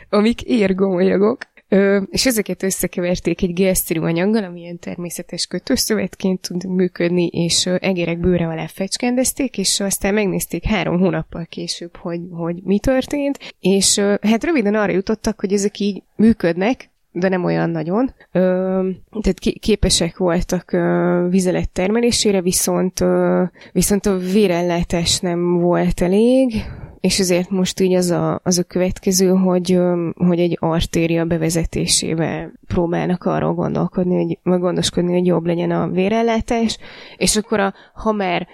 [0.09, 7.27] amik érgomolyagok, Ö, és ezeket összekeverték egy gélszerű anyaggal, ami ilyen természetes kötőszövetként tud működni,
[7.27, 12.79] és ö, egerek bőre alá fecskendezték, és aztán megnézték három hónappal később, hogy, hogy mi
[12.79, 18.13] történt, és hát röviden arra jutottak, hogy ezek így működnek, de nem olyan nagyon.
[18.31, 18.39] Ö,
[19.21, 26.53] tehát képesek voltak ö, vizelet termelésére, viszont, ö, viszont a vérellátás nem volt elég,
[27.03, 29.79] és ezért most így az a, az a következő, hogy,
[30.15, 36.77] hogy egy artéria bevezetésével próbálnak arról gondolkodni, hogy, vagy gondoskodni, hogy jobb legyen a vérellátás,
[37.17, 38.47] és akkor a, ha már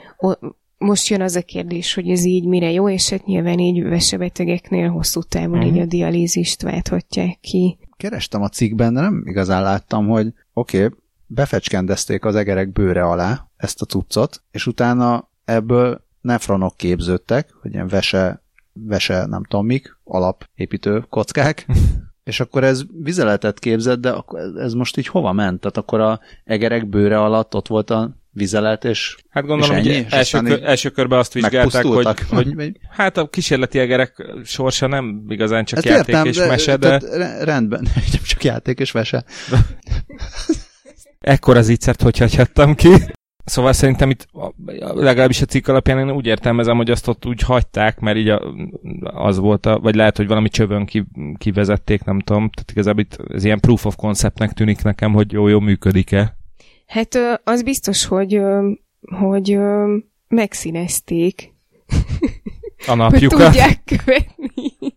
[0.78, 4.90] most jön az a kérdés, hogy ez így mire jó, és hát nyilván így vesebetegeknél
[4.90, 5.62] hosszú távon mm.
[5.62, 5.82] így mhm.
[5.82, 7.78] a dialízist válthatják ki.
[7.98, 13.50] Kerestem a cikkben, de nem igazán láttam, hogy oké, okay, befecskendezték az egerek bőre alá
[13.58, 18.42] ezt a cuccot, és utána ebből nefronok képződtek, hogy ilyen vese,
[18.74, 21.66] vese nem tudom mik, alapépítő kockák,
[22.30, 24.16] és akkor ez vizeletet képzett, de
[24.58, 25.60] ez most így hova ment?
[25.60, 30.04] Tehát akkor a egerek bőre alatt ott volt a vizelet, és Hát gondolom, és ennyi,
[30.04, 35.26] hogy első, kör, első körben azt vizsgálták, hogy, hogy hát a kísérleti egerek sorsa nem
[35.28, 37.00] igazán csak hát játék értem, és de, mese, de...
[37.44, 39.24] Rendben, nem csak játék és mese.
[41.20, 42.90] Ekkor az ígyszert, hogy hagyhattam ki.
[43.50, 44.28] Szóval szerintem itt
[44.78, 48.56] legalábbis a cikk alapján én úgy értelmezem, hogy azt ott úgy hagyták, mert így a,
[49.02, 51.06] az volt, a, vagy lehet, hogy valami csövön ki,
[51.38, 52.50] kivezették, nem tudom.
[52.50, 56.38] Tehát igazából itt ez ilyen proof of conceptnek tűnik nekem, hogy jó-jó működik-e.
[56.88, 58.42] Hát az biztos, hogy,
[59.18, 59.60] hogy
[60.28, 61.54] megszínezték.
[62.88, 63.46] A napjukat.
[63.46, 64.94] tudják követni.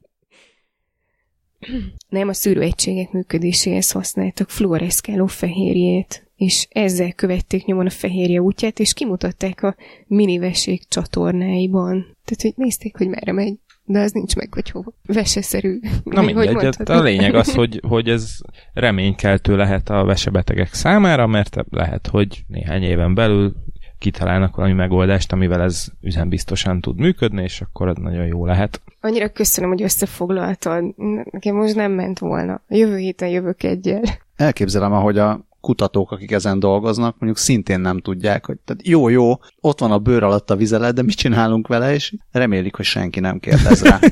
[2.09, 8.93] Nem a szűrőegységek működéséhez használtak fluoreszkáló fehérjét és ezzel követték nyomon a fehérje útját, és
[8.93, 9.77] kimutatták a
[10.07, 12.17] minivesék csatornáiban.
[12.25, 14.93] Tehát, hogy nézték, hogy merre megy, de az nincs meg, hogy hova.
[15.07, 15.81] Veseszerű.
[16.05, 18.39] Na mindegy, hát a lényeg az, hogy, hogy ez
[18.73, 23.55] reménykeltő lehet a vesebetegek számára, mert lehet, hogy néhány éven belül
[23.99, 28.81] kitalálnak valami megoldást, amivel ez üzembiztosan tud működni, és akkor ez nagyon jó lehet.
[29.01, 30.85] Annyira köszönöm, hogy összefoglaltad.
[31.31, 32.53] Nekem most nem ment volna.
[32.53, 34.03] A jövő héten jövök egyel.
[34.37, 39.33] Elképzelem, ahogy a kutatók, akik ezen dolgoznak, mondjuk szintén nem tudják, hogy tehát jó, jó,
[39.61, 43.21] ott van a bőr alatt a vizelet, de mit csinálunk vele, és remélik, hogy senki
[43.21, 43.99] nem kérdez rá.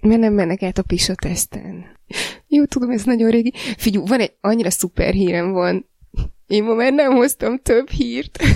[0.00, 1.84] Mert nem mennek át a PISA teszten.
[2.48, 3.52] Jó, tudom, ez nagyon régi.
[3.76, 5.88] Figyú, van egy annyira szuper hírem van.
[6.46, 8.38] Én ma már nem hoztam több hírt.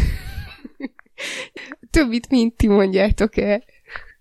[1.91, 3.63] Többit, mint ti mondjátok el.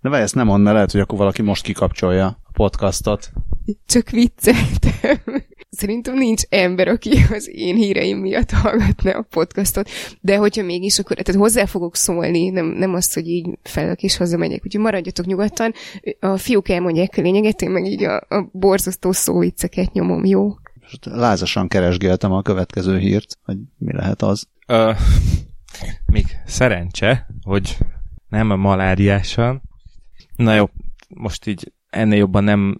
[0.02, 3.32] De várj, ezt nem mondd, mert lehet, hogy akkor valaki most kikapcsolja a podcastot.
[3.86, 5.44] Csak vicceltem.
[5.70, 9.90] Szerintem nincs ember, aki az én híreim miatt hallgatna a podcastot,
[10.22, 14.18] de hogyha mégis, akkor tehát hozzá fogok szólni, nem, nem azt, hogy így felök és
[14.18, 15.74] hazamegyek, úgyhogy maradjatok nyugodtan.
[16.20, 20.48] A fiúk elmondják a lényeget, én meg így a, a borzasztó szóvicceket nyomom, jó?
[20.82, 24.48] Most lázasan keresgéltem a következő hírt, hogy mi lehet az.
[24.68, 24.92] Ö,
[26.06, 27.78] még szerencse, hogy
[28.28, 29.62] nem a maláriásan.
[30.36, 30.70] Na jó,
[31.08, 32.78] most így ennél jobban nem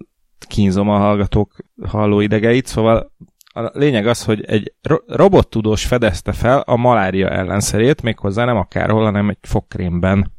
[0.48, 1.56] kínzom a hallgatók
[1.88, 3.12] hallóidegeit, szóval
[3.54, 9.04] a lényeg az, hogy egy ro- robottudós fedezte fel a malária ellenszerét, méghozzá nem akárhol,
[9.04, 10.32] hanem egy fogkrémben.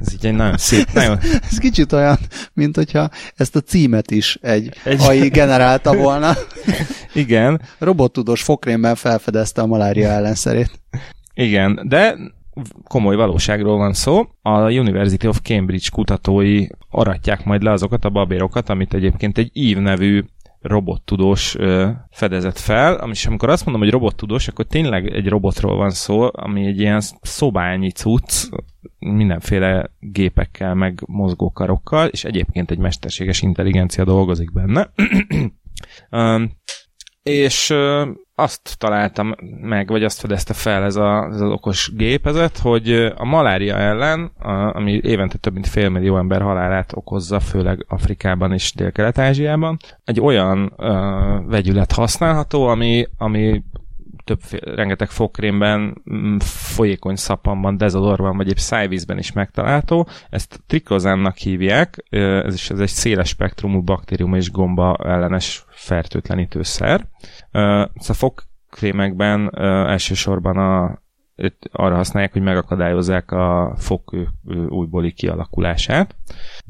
[0.00, 1.18] Ez így egy nagyon szép, nagyon...
[1.50, 2.18] Ez kicsit olyan,
[2.52, 5.00] mint hogyha ezt a címet is egy, egy...
[5.00, 6.32] AI generálta volna.
[7.14, 7.60] Igen.
[7.78, 10.70] Robottudós fogkrémben felfedezte a malária ellenszerét.
[11.34, 12.16] Igen, de
[12.88, 14.22] komoly valóságról van szó.
[14.42, 19.78] A University of Cambridge kutatói aratják majd le azokat a babérokat, amit egyébként egy ív
[19.78, 20.24] nevű
[20.60, 21.56] robottudós
[22.10, 26.66] fedezett fel, és amikor azt mondom, hogy robottudós, akkor tényleg egy robotról van szó, ami
[26.66, 28.48] egy ilyen szobányi cucc,
[28.98, 34.90] mindenféle gépekkel, meg mozgókarokkal, és egyébként egy mesterséges intelligencia dolgozik benne.
[37.28, 37.74] és
[38.34, 43.24] azt találtam meg, vagy azt fedezte fel ez, a, ez az okos gépezet, hogy a
[43.24, 49.76] malária ellen, a, ami évente több mint félmillió ember halálát okozza, főleg Afrikában és Dél-Kelet-Ázsiában,
[50.04, 50.88] egy olyan uh,
[51.46, 53.62] vegyület használható, ami, ami
[54.28, 54.40] több,
[54.74, 56.02] rengeteg fogkrémben,
[56.38, 60.08] folyékony szappanban, dezodorban, vagy épp szájvízben is megtalálható.
[60.30, 67.06] Ezt trikozánnak hívják, ez is ez egy széles spektrumú baktérium és gomba ellenes fertőtlenítőszer.
[67.52, 71.06] Szóval a fogkrémekben elsősorban a
[71.72, 74.16] arra használják, hogy megakadályozzák a fok
[74.68, 76.14] újbóli kialakulását.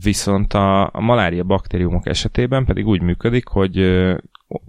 [0.03, 3.77] Viszont a, a malária baktériumok esetében pedig úgy működik, hogy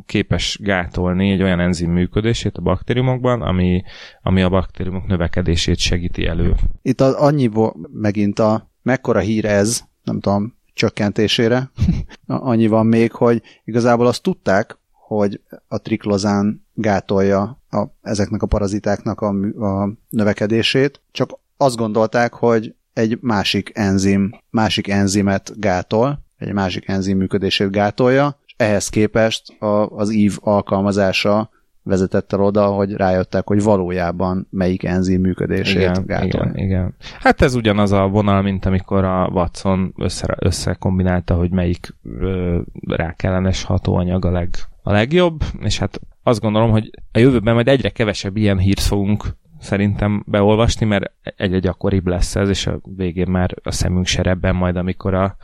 [0.05, 3.83] képes gátolni egy olyan enzim működését a baktériumokban, ami,
[4.21, 6.55] ami a baktériumok növekedését segíti elő.
[6.81, 7.49] Itt az annyi
[7.93, 11.71] megint a mekkora hír ez, nem tudom, csökkentésére,
[12.25, 19.21] annyi van még, hogy igazából azt tudták, hogy a triklozán gátolja a, ezeknek a parazitáknak
[19.21, 19.27] a,
[19.65, 27.17] a növekedését, csak azt gondolták, hogy egy másik enzim, másik enzimet gátol, egy másik enzim
[27.17, 31.49] működését gátolja, ehhez képest a, az ív alkalmazása
[31.83, 36.27] vezetett el oda, hogy rájöttek, hogy valójában melyik enzim működését igen, gátol.
[36.27, 36.95] Igen, igen.
[37.19, 43.63] Hát ez ugyanaz a vonal, mint amikor a Watson össze, összekombinálta, hogy melyik ö, rákellenes
[43.63, 44.49] hatóanyag a, leg,
[44.83, 49.23] a legjobb, és hát azt gondolom, hogy a jövőben majd egyre kevesebb ilyen hírt fogunk
[49.59, 54.75] szerintem beolvasni, mert egyre gyakoribb lesz ez, és a végén már a szemünk serebben majd,
[54.75, 55.37] amikor a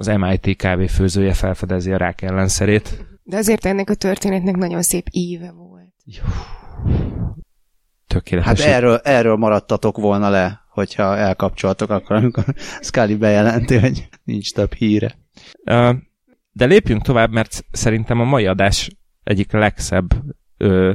[0.00, 3.04] az MIT kávéfőzője felfedezi a rák ellenszerét.
[3.22, 5.94] De azért ennek a történetnek nagyon szép íve volt.
[8.06, 8.60] Tökéletes.
[8.64, 12.44] Hát erről, erről maradtatok volna le, hogyha elkapcsoltok akkor, amikor
[12.80, 15.18] Scully bejelenti, hogy nincs több híre.
[16.52, 18.90] De lépjünk tovább, mert szerintem a mai adás
[19.22, 20.08] egyik legszebb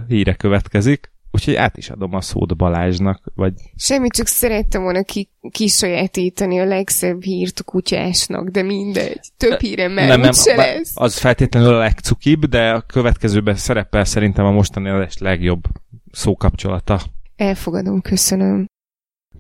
[0.08, 1.12] híre következik.
[1.36, 3.54] Úgyhogy át is adom a szót Balázsnak, vagy...
[3.76, 9.19] Semmit, csak szerettem volna ki, kisajátítani a legszebb hírt a kutyásnak, de mindegy.
[9.38, 10.91] Több hírem már nem, nem, se lesz.
[10.93, 15.63] Az feltétlenül a legcukibb, de a következőben szerepel szerintem a mostani adás legjobb
[16.12, 17.02] szókapcsolata.
[17.36, 18.65] Elfogadom, köszönöm.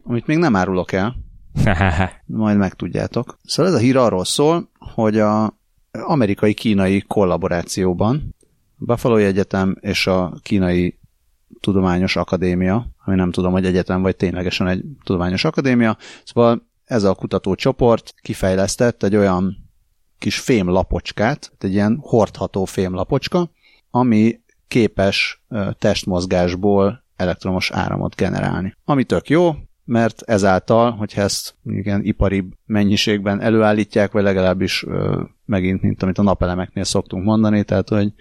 [0.03, 1.15] Amit még nem árulok el,
[2.25, 3.37] majd megtudjátok.
[3.43, 5.59] Szóval ez a hír arról szól, hogy a
[5.91, 8.35] amerikai-kínai kollaborációban
[8.77, 10.99] Buffalo Egyetem és a kínai
[11.59, 15.97] tudományos akadémia, ami nem tudom, hogy egyetem vagy ténylegesen egy tudományos akadémia.
[16.23, 19.57] Szóval ez a kutatócsoport kifejlesztett egy olyan
[20.19, 23.49] kis fémlapocskát, egy ilyen hordható fémlapocska,
[23.89, 25.43] ami képes
[25.79, 28.75] testmozgásból elektromos áramot generálni.
[28.85, 35.81] Ami tök jó, mert ezáltal, hogyha ezt igen, ipari mennyiségben előállítják, vagy legalábbis ö, megint,
[35.81, 38.13] mint amit a napelemeknél szoktunk mondani, tehát, hogy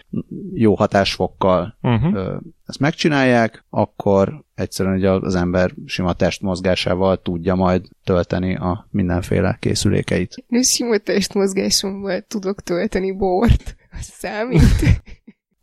[0.55, 2.14] jó hatásfokkal uh-huh.
[2.14, 9.57] ö, ezt megcsinálják, akkor egyszerűen ugye az ember sima testmozgásával tudja majd tölteni a mindenféle
[9.61, 10.44] készülékeit.
[10.48, 13.77] És sima testmozgásommal tudok tölteni bort.
[13.98, 15.03] Az számít.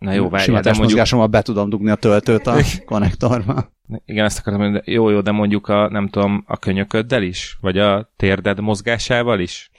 [0.01, 3.71] Na jó, várjál, Sima testmozgásommal be tudom dugni a töltőt a konnektorba.
[4.05, 7.57] Igen, ezt akartam mondani, jó, jó, de mondjuk a, nem tudom, a könyököddel is?
[7.61, 9.71] Vagy a térded mozgásával is?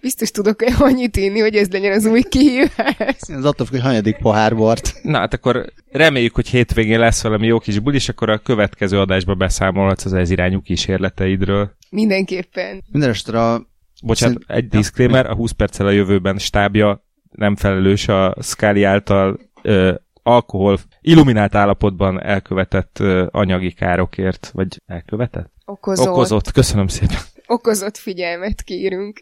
[0.00, 3.16] Biztos tudok -e annyit inni, hogy ez legyen az új kihívás.
[3.18, 4.94] Ez attól függ, hogy hanyadik pohár bort.
[5.02, 8.98] Na, hát akkor reméljük, hogy hétvégén lesz valami jó kis buli, és akkor a következő
[8.98, 11.70] adásba beszámolhatsz az ez irányú kísérleteidről.
[11.90, 12.84] Mindenképpen.
[12.92, 13.66] Mindenesetre a...
[14.02, 19.94] Bocsánat, egy disclaimer, a 20 perccel a jövőben stábja nem felelős a Scully által ö,
[20.22, 22.98] alkohol illuminált állapotban elkövetett
[23.30, 25.52] anyagi károkért, vagy elkövetett?
[25.64, 26.08] Okozott.
[26.08, 27.18] Okozott, köszönöm szépen.
[27.46, 29.20] Okozott figyelmet kérünk.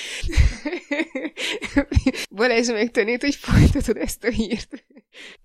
[2.30, 4.84] Balázs megtanít, hogy folytatod ezt a hírt.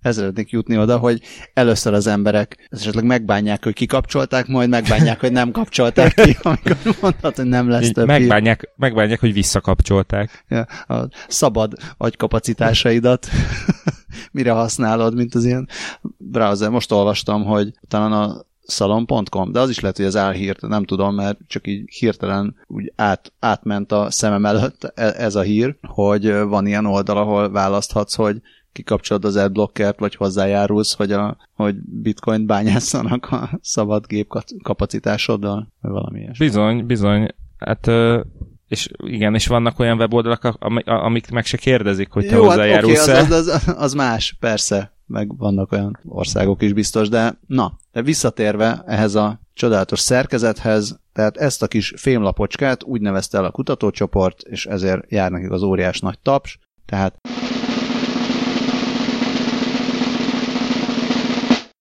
[0.02, 1.22] Ez szeretnék jutni oda, hogy
[1.54, 7.36] először az emberek esetleg megbánják, hogy kikapcsolták, majd megbánják, hogy nem kapcsolták ki, amikor mondhat,
[7.36, 10.44] hogy nem lesz több megbánják, megbánják, hogy visszakapcsolták.
[10.48, 10.62] Ja,
[10.96, 13.28] a szabad agykapacitásaidat
[14.32, 15.70] mire használod, mint az ilyen
[16.18, 16.70] browser.
[16.70, 21.16] Most olvastam, hogy talán a szalon.com, de az is lehet, hogy az álhírt, nem tudom,
[21.16, 26.32] mert csak így hirtelen úgy át, átment a szemem előtt e, ez a hír, hogy
[26.32, 28.42] van ilyen oldal, ahol választhatsz, hogy
[28.72, 35.92] kikapcsolod az adblockert, vagy hozzájárulsz, hogy, a, hogy bitcoin bányászanak a szabad gép kapacitásoddal, vagy
[35.92, 36.46] valami ilyesmi.
[36.46, 37.28] Bizony, bizony.
[37.58, 37.90] Hát
[38.68, 43.26] és igen, és vannak olyan weboldalak, amik meg se kérdezik, hogy te Jó, hozzájárulsz hát
[43.26, 47.78] okay, az, az, az, az más, persze, meg vannak olyan országok is biztos, de na,
[47.92, 53.52] de visszatérve ehhez a csodálatos szerkezethez, tehát ezt a kis fémlapocskát úgy nevezte el a
[53.52, 57.18] kutatócsoport, és ezért jár nekik az óriás nagy taps, tehát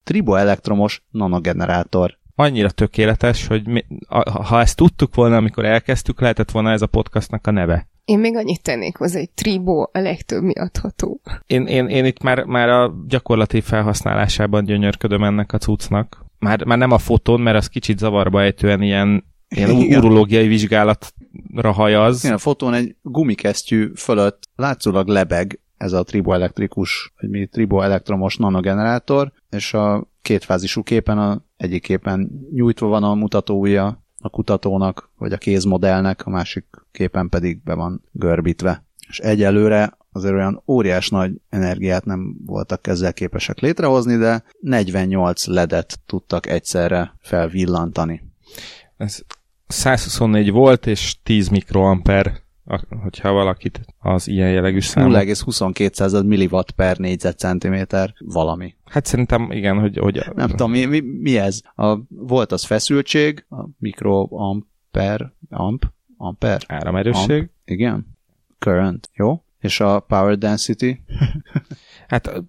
[0.05, 3.85] triboelektromos nanogenerátor annyira tökéletes, hogy mi,
[4.25, 7.89] ha ezt tudtuk volna, amikor elkezdtük, lehetett volna ez a podcastnak a neve.
[8.07, 11.21] Én még annyit tennék hozzá, hogy Tribo a legtöbb miadható.
[11.47, 16.25] Én, én, én itt már, már a gyakorlati felhasználásában gyönyörködöm ennek a cuccnak.
[16.39, 22.25] Már, már nem a fotón, mert az kicsit zavarba ejtően ilyen, ilyen urológiai vizsgálatra hajaz.
[22.25, 29.33] Igen, a fotón egy gumikesztyű fölött látszólag lebeg ez a triboelektrikus, vagy mi triboelektromos nanogenerátor,
[29.51, 35.37] és a kétfázisú képen a egyik képen nyújtva van a mutatója a kutatónak, vagy a
[35.37, 38.85] kézmodellnek, a másik képen pedig be van görbítve.
[39.09, 45.99] És egyelőre azért olyan óriás nagy energiát nem voltak ezzel képesek létrehozni, de 48 ledet
[46.07, 48.23] tudtak egyszerre felvillantani.
[48.97, 49.19] Ez
[49.67, 52.45] 124 volt, és 10 mikroamper
[53.03, 55.11] hogyha valakit az ilyen jellegű szám.
[55.11, 58.75] 0,22 milliwatt per négyzetcentiméter valami.
[58.85, 59.99] Hát szerintem igen, hogy...
[59.99, 61.61] hogy Nem tudom, mi, mi, mi ez?
[61.75, 65.85] A, volt az feszültség, a mikroamper, amp,
[66.17, 66.63] amper?
[66.67, 67.41] Áramerősség.
[67.41, 68.07] Amp, igen.
[68.59, 69.45] Current, jó?
[69.59, 71.01] És a power density?
[72.09, 72.43] hát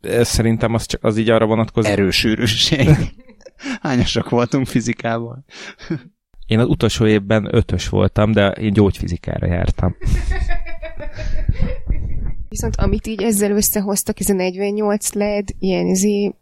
[0.00, 1.92] ez szerintem az, csak, az így arra vonatkozik.
[1.92, 2.88] Erősűrűség.
[3.82, 5.44] Hányasak voltunk fizikával?
[6.50, 9.96] Én az utolsó évben ötös voltam, de én gyógyfizikára jártam.
[12.48, 16.34] Viszont amit így ezzel összehoztak, ez a 48 LED, ilyen izé,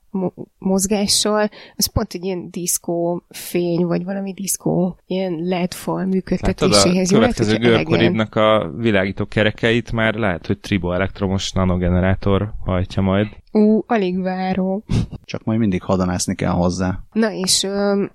[0.58, 7.10] mozgással, az pont egy ilyen diszkó fény, vagy valami diszkó ilyen LED fal működtetéséhez.
[7.10, 13.26] Hát, a következő görkoridnak a világító kerekeit már lehet, hogy tribo elektromos nanogenerátor hajtja majd.
[13.52, 14.84] Ú, alig várom.
[15.24, 16.98] Csak majd mindig hadanászni kell hozzá.
[17.12, 17.66] Na és,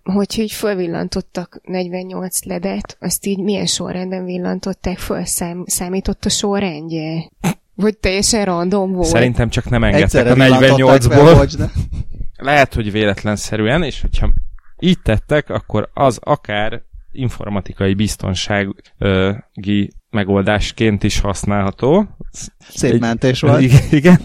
[0.04, 5.26] hogyha így fölvillantottak 48 ledet, azt így milyen sorrendben villantották föl?
[5.26, 7.30] Szám, számított a sorrendje?
[7.76, 9.08] Vagy teljesen random volt?
[9.08, 11.70] Szerintem csak nem engedtek a 48-ból.
[12.36, 14.34] Lehet, hogy véletlenszerűen, és hogyha
[14.80, 22.08] így tettek, akkor az akár informatikai biztonsági megoldásként is használható.
[22.60, 23.62] Szép mentés volt.
[23.92, 24.20] Igen,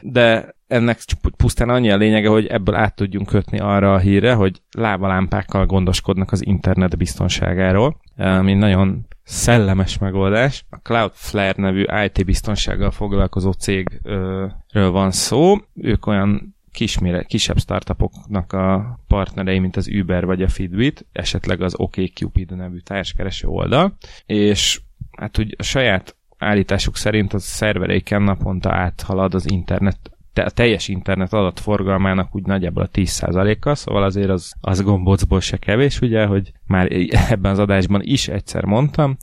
[0.00, 0.98] de ennek
[1.36, 6.32] pusztán annyi a lényege, hogy ebből át tudjunk kötni arra a híre, hogy lábalámpákkal gondoskodnak
[6.32, 10.64] az internet biztonságáról, ami nagyon szellemes megoldás.
[10.70, 15.56] A Cloudflare nevű IT biztonsággal foglalkozó cégről van szó.
[15.74, 21.74] Ők olyan kismére, kisebb startupoknak a partnerei, mint az Uber vagy a Fitbit, esetleg az
[21.76, 23.96] OkCupid nevű társkereső oldal,
[24.26, 30.88] és hát úgy a saját állításuk szerint az szervereiken naponta áthalad az internet a teljes
[30.88, 36.52] internet adatforgalmának úgy nagyjából a 10%-a, szóval azért az, az gombócból se kevés, ugye, hogy
[36.66, 36.88] már
[37.30, 39.16] ebben az adásban is egyszer mondtam,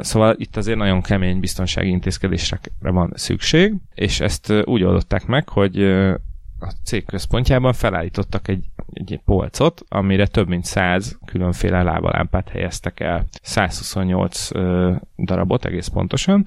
[0.00, 5.82] szóval itt azért nagyon kemény biztonsági intézkedésre van szükség, és ezt úgy oldották meg, hogy
[6.58, 8.64] a cég központjában felállítottak egy,
[8.94, 13.24] egy polcot, amire több mint 100 különféle lábalámpát helyeztek el.
[13.42, 16.46] 128 ö, darabot egész pontosan,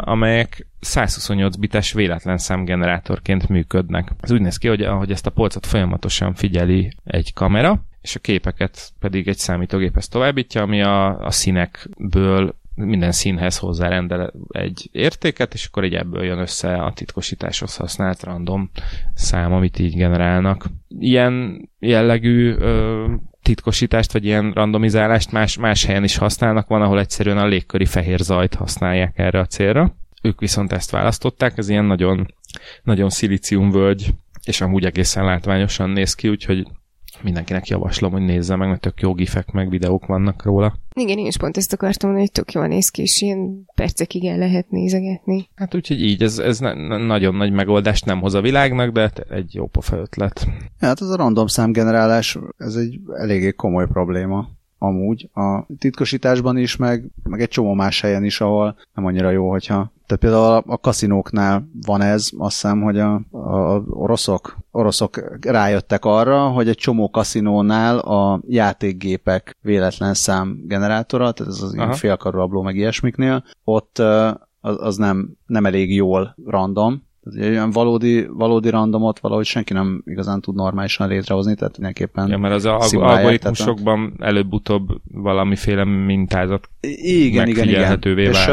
[0.00, 4.12] amelyek 128 bites véletlen számgenerátorként működnek.
[4.20, 8.20] Ez úgy néz ki, hogy ahogy ezt a polcot folyamatosan figyeli egy kamera, és a
[8.20, 15.54] képeket pedig egy számítógép ezt továbbítja, ami a, a színekből minden színhez hozzárendel egy értéket,
[15.54, 18.70] és akkor így ebből jön össze a titkosításhoz használt random
[19.14, 20.66] szám, amit így generálnak.
[20.88, 23.04] Ilyen jellegű ö,
[23.42, 28.18] titkosítást, vagy ilyen randomizálást más, más helyen is használnak, van, ahol egyszerűen a légköri fehér
[28.18, 29.96] zajt használják erre a célra.
[30.22, 32.34] Ők viszont ezt választották, ez ilyen nagyon
[32.82, 34.14] nagyon szilíciumvölgy,
[34.44, 36.66] és amúgy egészen látványosan néz ki, úgyhogy
[37.22, 40.74] mindenkinek javaslom, hogy nézze meg, mert tök jó gifek, meg videók vannak róla.
[40.94, 44.24] Igen, én is pont ezt akartam mondani, hogy tök jól néz ki, és ilyen percekig
[44.24, 45.48] el lehet nézegetni.
[45.54, 49.54] Hát úgyhogy így, ez, ez ne, nagyon nagy megoldást nem hoz a világnak, de egy
[49.54, 50.46] jó pofa ötlet.
[50.80, 54.48] Hát ez a random számgenerálás, ez egy eléggé komoly probléma
[54.78, 59.50] amúgy a titkosításban is, meg, meg egy csomó más helyen is, ahol nem annyira jó,
[59.50, 66.04] hogyha tehát például a, kaszinóknál van ez, azt hiszem, hogy a, a oroszok, oroszok rájöttek
[66.04, 72.62] arra, hogy egy csomó kaszinónál a játékgépek véletlen szám generátora, tehát ez az félkarú rabló
[72.62, 73.98] meg ilyesmiknél, ott
[74.60, 80.02] az, az nem, nem elég jól random, egy olyan valódi, valódi randomot valahogy senki nem
[80.04, 87.68] igazán tud normálisan létrehozni, tehát mindenképpen Ja, mert az algoritmusokban előbb-utóbb valamiféle mintázat igen, igen,
[87.68, 88.00] igen.
[88.16, 88.50] És,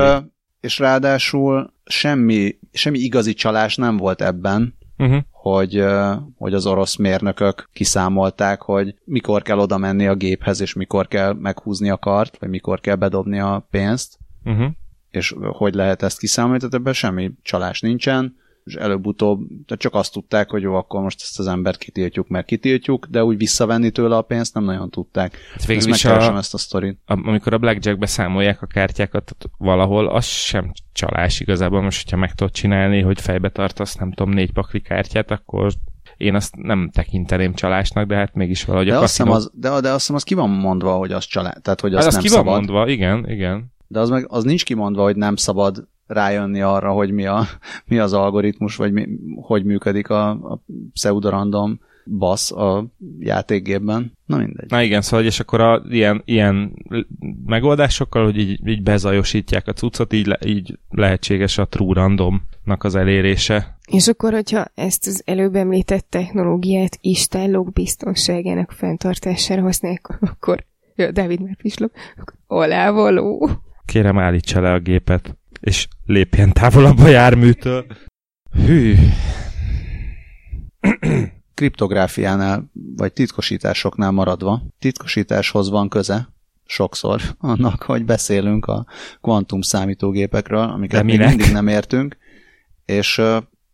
[0.66, 5.22] és ráadásul semmi, semmi igazi csalás nem volt ebben, uh-huh.
[5.32, 5.86] hogy,
[6.38, 11.34] hogy az orosz mérnökök kiszámolták, hogy mikor kell oda menni a géphez, és mikor kell
[11.34, 14.68] meghúzni a kart, vagy mikor kell bedobni a pénzt, uh-huh.
[15.12, 18.36] és hogy lehet ezt kiszámolni, tehát ebben semmi csalás nincsen
[18.66, 23.06] és előbb-utóbb csak azt tudták, hogy jó, akkor most ezt az embert kitiltjuk, mert kitiltjuk,
[23.06, 25.38] de úgy visszavenni tőle a pénzt nem nagyon tudták.
[25.52, 27.00] Hát végül ezt a, ezt a sztorit.
[27.06, 31.82] Amikor a Blackjackbe számolják a kártyákat valahol, az sem csalás igazából.
[31.82, 35.74] Most, hogyha meg tudod csinálni, hogy fejbe tartasz, nem tudom, négy pakli kártyát, akkor
[36.18, 39.90] én azt nem tekinteném csalásnak, de hát mégis valahogy de a azt az, de, de
[39.90, 42.28] azt hiszem az ki van mondva, hogy az csalás, tehát hogy azt hát nem ki
[42.28, 42.46] szabad.
[42.46, 43.74] van mondva, igen, igen.
[43.88, 47.44] De az meg az nincs kimondva, hogy nem szabad rájönni arra, hogy mi, a,
[47.88, 49.08] mi az algoritmus, vagy mi,
[49.42, 50.62] hogy működik a, a
[50.94, 52.86] pseudorandom basz a
[53.20, 54.18] játékgépben.
[54.26, 54.70] Na mindegy.
[54.70, 56.74] Na igen, szóval és akkor a, ilyen, ilyen
[57.46, 62.96] megoldásokkal, hogy így, így bezajosítják a cuccot, így, le, így lehetséges a true randomnak az
[62.96, 63.78] elérése.
[63.92, 71.42] És akkor, hogyha ezt az előbb említett technológiát istállók biztonságának fenntartására használják, akkor ja, David
[71.42, 73.50] már pislog, akkor alávaló.
[73.86, 77.86] Kérem, állítsa le a gépet és lépjen távolabb a járműtől.
[78.52, 78.96] Hű.
[81.54, 86.34] Kriptográfiánál, vagy titkosításoknál maradva, titkosításhoz van köze,
[86.66, 88.86] sokszor annak, hogy beszélünk a
[89.22, 92.18] kvantum számítógépekről, amiket még mindig nem értünk,
[92.86, 93.22] és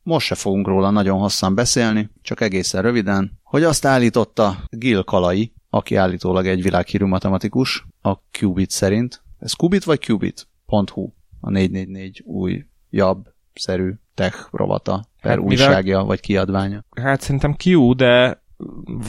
[0.03, 5.53] most se fogunk róla nagyon hosszan beszélni, csak egészen röviden, hogy azt állította Gil Kalai,
[5.69, 9.23] aki állítólag egy világhírű matematikus, a Qubit szerint.
[9.39, 11.11] Ez Qubit vagy Qubit.hu?
[11.41, 16.85] A 444 új jobb szerű tech rovata per hát, újságja mivel, vagy kiadványa.
[17.01, 18.43] Hát szerintem Q, de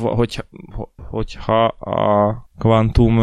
[0.01, 0.43] hogyha,
[0.97, 3.15] hogyha a kvantum...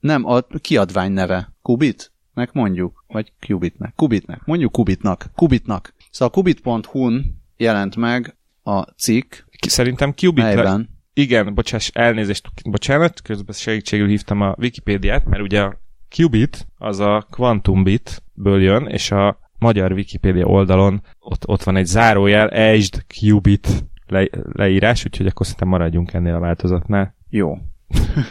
[0.00, 1.52] Nem, a kiadvány neve.
[1.62, 2.12] Kubit?
[2.34, 3.92] Nek mondjuk, vagy Qubitnek.
[3.96, 4.44] Kubitnek.
[4.44, 5.30] Mondjuk Kubitnak.
[5.34, 5.94] Kubitnak.
[6.10, 9.34] Szóval Kubit.hu-n jelent meg a cikk.
[9.68, 10.88] Szerintem Qubit.
[11.12, 15.80] Igen, bocsáss, elnézést, bocsánat, közben segítségül hívtam a Wikipédiát, mert ugye a
[16.16, 21.86] Qubit az a Quantum Bitből jön, és a magyar Wikipedia oldalon ott, ott van egy
[21.86, 27.14] zárójel, Aged Qubit le, leírás, úgyhogy akkor szerintem maradjunk ennél a változatnál.
[27.28, 27.58] Jó.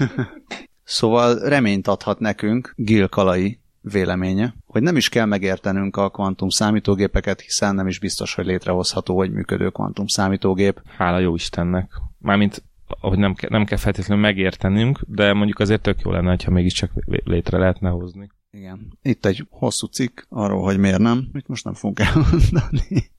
[0.83, 7.41] szóval reményt adhat nekünk Gil Kalai véleménye, hogy nem is kell megértenünk a kvantum számítógépeket,
[7.41, 10.81] hiszen nem is biztos, hogy létrehozható, hogy működő kvantum számítógép.
[10.97, 12.01] Hála jó Istennek.
[12.17, 12.63] Mármint
[13.01, 16.91] ahogy nem, ke, nem kell feltétlenül megértenünk, de mondjuk azért tök jó lenne, ha mégiscsak
[17.05, 18.29] létre lehetne hozni.
[18.51, 18.97] Igen.
[19.01, 21.29] Itt egy hosszú cikk arról, hogy miért nem.
[21.33, 23.11] Itt most nem fogunk elmondani.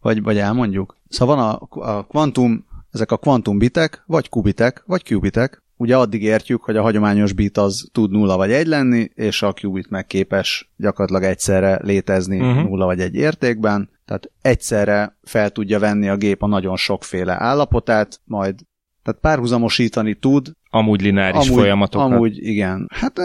[0.00, 0.96] vagy, vagy elmondjuk.
[1.08, 5.62] Szóval van a, a kvantum, ezek a kvantum bitek, vagy kubitek, vagy kubitek.
[5.76, 9.52] Ugye addig értjük, hogy a hagyományos bit az tud nulla vagy egy lenni, és a
[9.52, 12.62] qubit meg képes gyakorlatilag egyszerre létezni uh-huh.
[12.62, 13.90] nulla vagy egy értékben.
[14.04, 18.54] Tehát egyszerre fel tudja venni a gép a nagyon sokféle állapotát, majd
[19.02, 20.52] tehát párhuzamosítani tud.
[20.70, 22.12] Amúgy lineáris amúgy, folyamatokat.
[22.12, 22.88] Amúgy igen.
[22.92, 23.20] Hát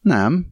[0.00, 0.46] nem.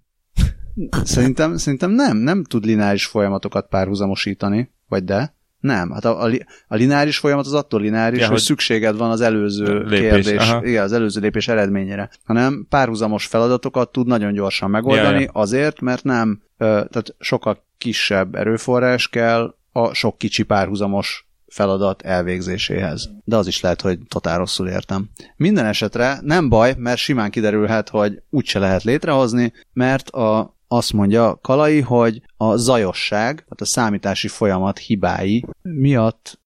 [1.04, 2.16] Szerintem, szerintem nem.
[2.16, 4.72] Nem tud lineáris folyamatokat párhuzamosítani.
[4.88, 5.34] Vagy de?
[5.60, 5.90] Nem.
[5.90, 6.30] Hát a, a,
[6.68, 10.48] a lineáris folyamat az attól lineáris, ja, hogy, hogy szükséged van az előző lépés, kérdés,
[10.48, 10.66] aha.
[10.66, 12.10] igen, az előző lépés eredményére.
[12.24, 15.30] Hanem párhuzamos feladatokat tud nagyon gyorsan megoldani, ja, ja.
[15.32, 23.11] azért, mert nem, tehát sokkal kisebb erőforrás kell a sok kicsi párhuzamos feladat elvégzéséhez.
[23.24, 25.11] De az is lehet, hogy totál rosszul értem.
[25.36, 31.38] Minden esetre nem baj, mert simán kiderülhet, hogy úgyse lehet létrehozni, mert a, azt mondja
[31.42, 36.40] Kalai, hogy a zajosság, tehát a számítási folyamat hibái miatt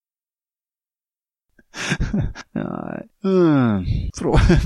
[3.20, 3.84] Hmm.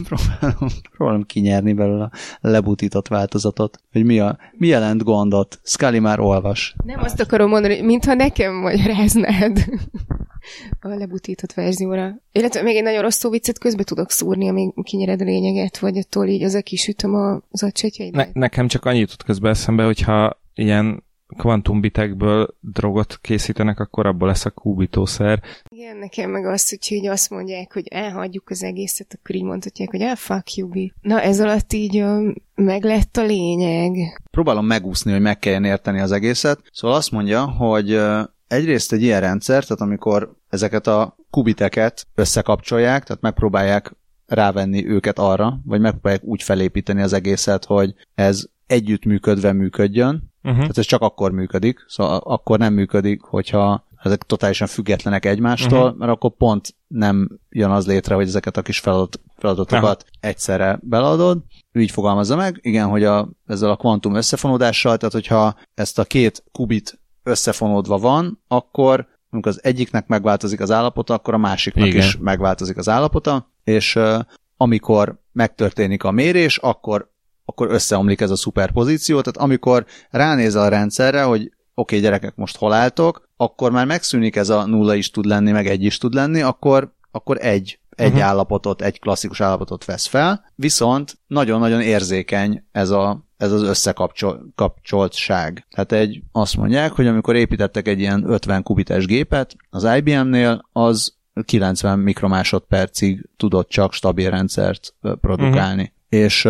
[0.08, 5.60] próbálom, próbálom kinyerni belőle a lebutított változatot, hogy mi, a, mi jelent gondot.
[5.62, 6.74] Scully már olvas.
[6.84, 9.58] Nem azt akarom mondani, mintha nekem magyaráznád
[10.80, 12.22] a lebutított verzióra.
[12.32, 16.26] Illetve még egy nagyon rossz viccet közbe tudok szúrni, amíg kinyered a lényeget, vagy attól
[16.26, 17.14] így az a kisütöm
[17.50, 18.34] az acsetjeidet.
[18.34, 21.02] Ne, nekem csak annyit tud közbe eszembe, hogyha ilyen
[21.36, 25.42] kvantumbitekből drogot készítenek, akkor abból lesz a kúbítószer.
[25.68, 30.00] Igen, nekem meg azt, hogy azt mondják, hogy elhagyjuk az egészet, akkor így mondhatják, hogy
[30.00, 30.92] el fuck you be.
[31.00, 34.22] Na ez alatt így uh, meg lett a lényeg.
[34.30, 36.60] Próbálom megúszni, hogy meg kelljen érteni az egészet.
[36.72, 43.04] Szóval azt mondja, hogy uh, egyrészt egy ilyen rendszer, tehát amikor ezeket a kubiteket összekapcsolják,
[43.04, 43.94] tehát megpróbálják
[44.26, 50.60] rávenni őket arra, vagy megpróbálják úgy felépíteni az egészet, hogy ez együttműködve működjön, Uh-huh.
[50.60, 55.98] Tehát ez csak akkor működik, szóval akkor nem működik, hogyha ezek totálisan függetlenek egymástól, uh-huh.
[55.98, 60.30] mert akkor pont nem jön az létre, hogy ezeket a kis feladat, feladatokat uh-huh.
[60.30, 61.38] egyszerre beladod.
[61.72, 66.44] Így fogalmazza meg, igen, hogy a, ezzel a kvantum összefonódással, tehát hogyha ezt a két
[66.52, 71.98] kubit összefonódva van, akkor amikor az egyiknek megváltozik az állapota, akkor a másiknak igen.
[71.98, 74.18] is megváltozik az állapota, és uh,
[74.56, 77.09] amikor megtörténik a mérés, akkor
[77.50, 82.56] akkor összeomlik ez a szuperpozíció, tehát amikor ránézel a rendszerre, hogy oké, okay, gyerekek, most
[82.56, 86.14] hol álltok, akkor már megszűnik ez a nulla is tud lenni, meg egy is tud
[86.14, 88.24] lenni, akkor, akkor egy, egy uh-huh.
[88.24, 95.66] állapotot, egy klasszikus állapotot vesz fel, viszont nagyon-nagyon érzékeny ez, a, ez az összekapcsoltság.
[95.70, 101.14] Tehát egy, azt mondják, hogy amikor építettek egy ilyen 50 kubites gépet az IBM-nél, az
[101.44, 105.82] 90 mikromásodpercig tudott csak stabil rendszert produkálni.
[105.82, 106.48] Uh-huh és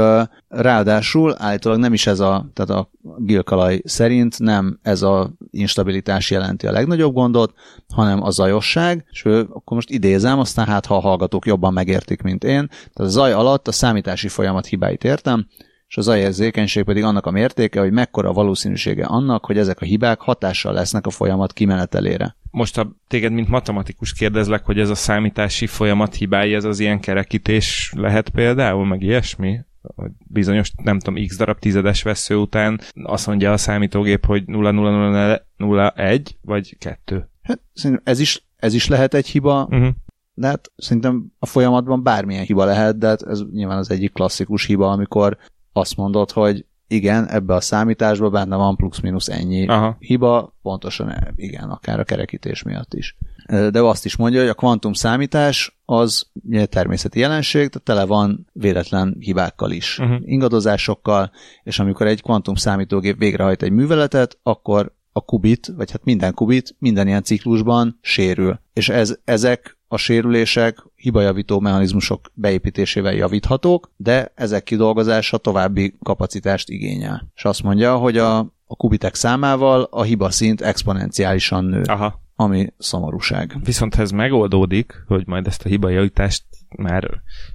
[0.49, 6.67] ráadásul állítólag nem is ez a, tehát a Gilkalaj szerint nem ez a instabilitás jelenti
[6.67, 7.53] a legnagyobb gondot,
[7.95, 12.23] hanem a zajosság, és ő, akkor most idézem, aztán hát ha a hallgatók jobban megértik,
[12.23, 15.47] mint én, tehát a zaj alatt a számítási folyamat hibáit értem,
[15.89, 19.85] és a zajérzékenység pedig annak a mértéke, hogy mekkora a valószínűsége annak, hogy ezek a
[19.85, 22.37] hibák hatással lesznek a folyamat kimenetelére.
[22.51, 27.01] Most a téged, mint matematikus kérdezlek, hogy ez a számítási folyamat hibái, ez az ilyen
[27.01, 29.61] kerekítés lehet például, meg ilyesmi?
[30.27, 36.77] bizonyos, nem tudom, x darab tizedes vesző után azt mondja a számítógép, hogy 0,001 vagy
[36.79, 37.29] 2.
[37.43, 37.61] Hát
[38.05, 39.89] ez is, ez is lehet egy hiba, uh-huh.
[40.35, 44.65] de hát szerintem a folyamatban bármilyen hiba lehet, de hát ez nyilván az egyik klasszikus
[44.65, 45.37] hiba, amikor
[45.73, 49.97] azt mondod, hogy igen, ebbe a számításba benne van plusz-minusz ennyi Aha.
[49.99, 53.17] hiba, pontosan igen, akár a kerekítés miatt is.
[53.47, 56.31] De azt is mondja, hogy a kvantum számítás az
[56.69, 60.17] természeti jelenség, tehát tele van véletlen hibákkal is, uh-huh.
[60.25, 61.31] ingadozásokkal,
[61.63, 66.77] és amikor egy kvantum számítógép végrehajt egy műveletet, akkor a kubit, vagy hát minden kubit
[66.79, 68.61] minden ilyen ciklusban sérül.
[68.73, 77.29] És ez, ezek a sérülések hibajavító mechanizmusok beépítésével javíthatók, de ezek kidolgozása további kapacitást igényel.
[77.35, 81.83] És azt mondja, hogy a, a kubitek számával a hiba szint exponenciálisan nő.
[81.83, 83.57] Aha ami szomorúság.
[83.65, 86.45] Viszont ha ez megoldódik, hogy majd ezt a hibajavítást
[86.77, 87.11] már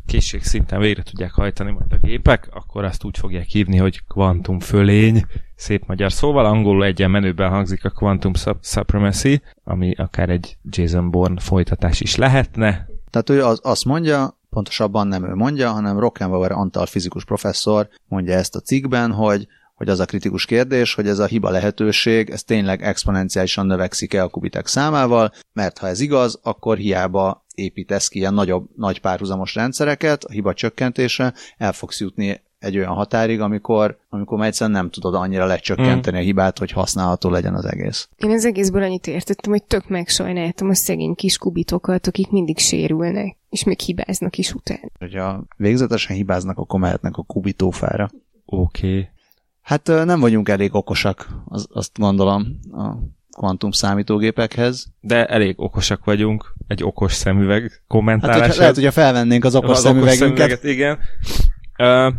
[0.06, 5.26] készségszinten végre tudják hajtani majd a gépek, akkor azt úgy fogják hívni, hogy kvantum fölény,
[5.56, 11.40] szép magyar szóval, angolul egyen menőben hangzik a Quantum Supremacy, ami akár egy Jason Bourne
[11.40, 12.88] folytatás is lehetne.
[13.10, 18.34] Tehát ő az, azt mondja, pontosabban nem ő mondja, hanem Rockenbauer Antal fizikus professzor mondja
[18.34, 22.44] ezt a cikkben, hogy hogy az a kritikus kérdés, hogy ez a hiba lehetőség, ez
[22.44, 28.34] tényleg exponenciálisan növekszik-e a kubitek számával, mert ha ez igaz, akkor hiába építesz ki ilyen
[28.34, 34.38] nagyobb, nagy párhuzamos rendszereket, a hiba csökkentése, el fogsz jutni egy olyan határig, amikor, amikor
[34.38, 36.20] már egyszerűen nem tudod annyira lecsökkenteni mm.
[36.20, 38.10] a hibát, hogy használható legyen az egész.
[38.18, 43.38] Én az egészből annyit értettem, hogy tök megsajnáltam a szegény kis kubitokat, akik mindig sérülnek,
[43.50, 44.92] és még hibáznak is után.
[45.00, 48.10] Hogyha végzetesen hibáznak, akkor mehetnek a kubitófára.
[48.46, 48.88] Oké.
[48.88, 49.08] Okay.
[49.66, 52.94] Hát nem vagyunk elég okosak, az, azt gondolom, a
[53.38, 54.88] kvantum számítógépekhez.
[55.00, 58.46] De elég okosak vagyunk, egy okos szemüveg kommentálását.
[58.46, 60.52] Hát, lehet, hogyha felvennénk az okos az szemüvegünket.
[60.52, 61.00] Okos igen.
[61.78, 62.14] Uh,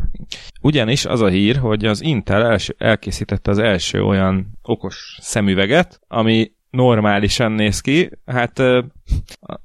[0.60, 6.52] ugyanis az a hír, hogy az Intel első, elkészítette az első olyan okos szemüveget, ami
[6.70, 8.10] normálisan néz ki.
[8.24, 8.84] Hát uh,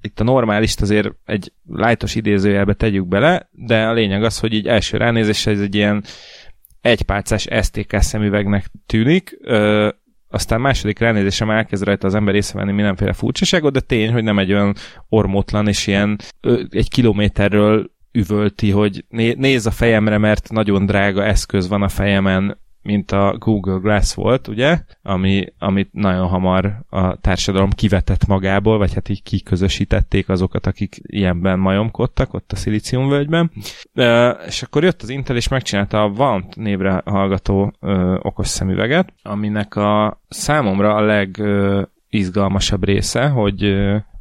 [0.01, 4.67] itt a normálist azért egy lájtos idézőjelbe tegyük bele, de a lényeg az, hogy így
[4.67, 6.03] első ránézésre ez egy ilyen
[6.81, 9.89] egypálcás STK szemüvegnek tűnik, ö,
[10.29, 14.53] aztán második ránézésem elkezd rajta az ember észrevenni mindenféle furcsaságot, de tény, hogy nem egy
[14.53, 14.75] olyan
[15.09, 21.25] ormótlan és ilyen ö, egy kilométerről üvölti, hogy né- nézz a fejemre, mert nagyon drága
[21.25, 27.15] eszköz van a fejemen, mint a Google Glass volt, ugye, ami, amit nagyon hamar a
[27.15, 33.51] társadalom kivetett magából, vagy hát így kiközösítették azokat, akik ilyenben majomkodtak ott a szilíciumvölgyben.
[34.47, 39.75] És akkor jött az Intel, és megcsinálta a Vant névre hallgató ö, okos szemüveget, aminek
[39.75, 43.75] a számomra a legizgalmasabb része, hogy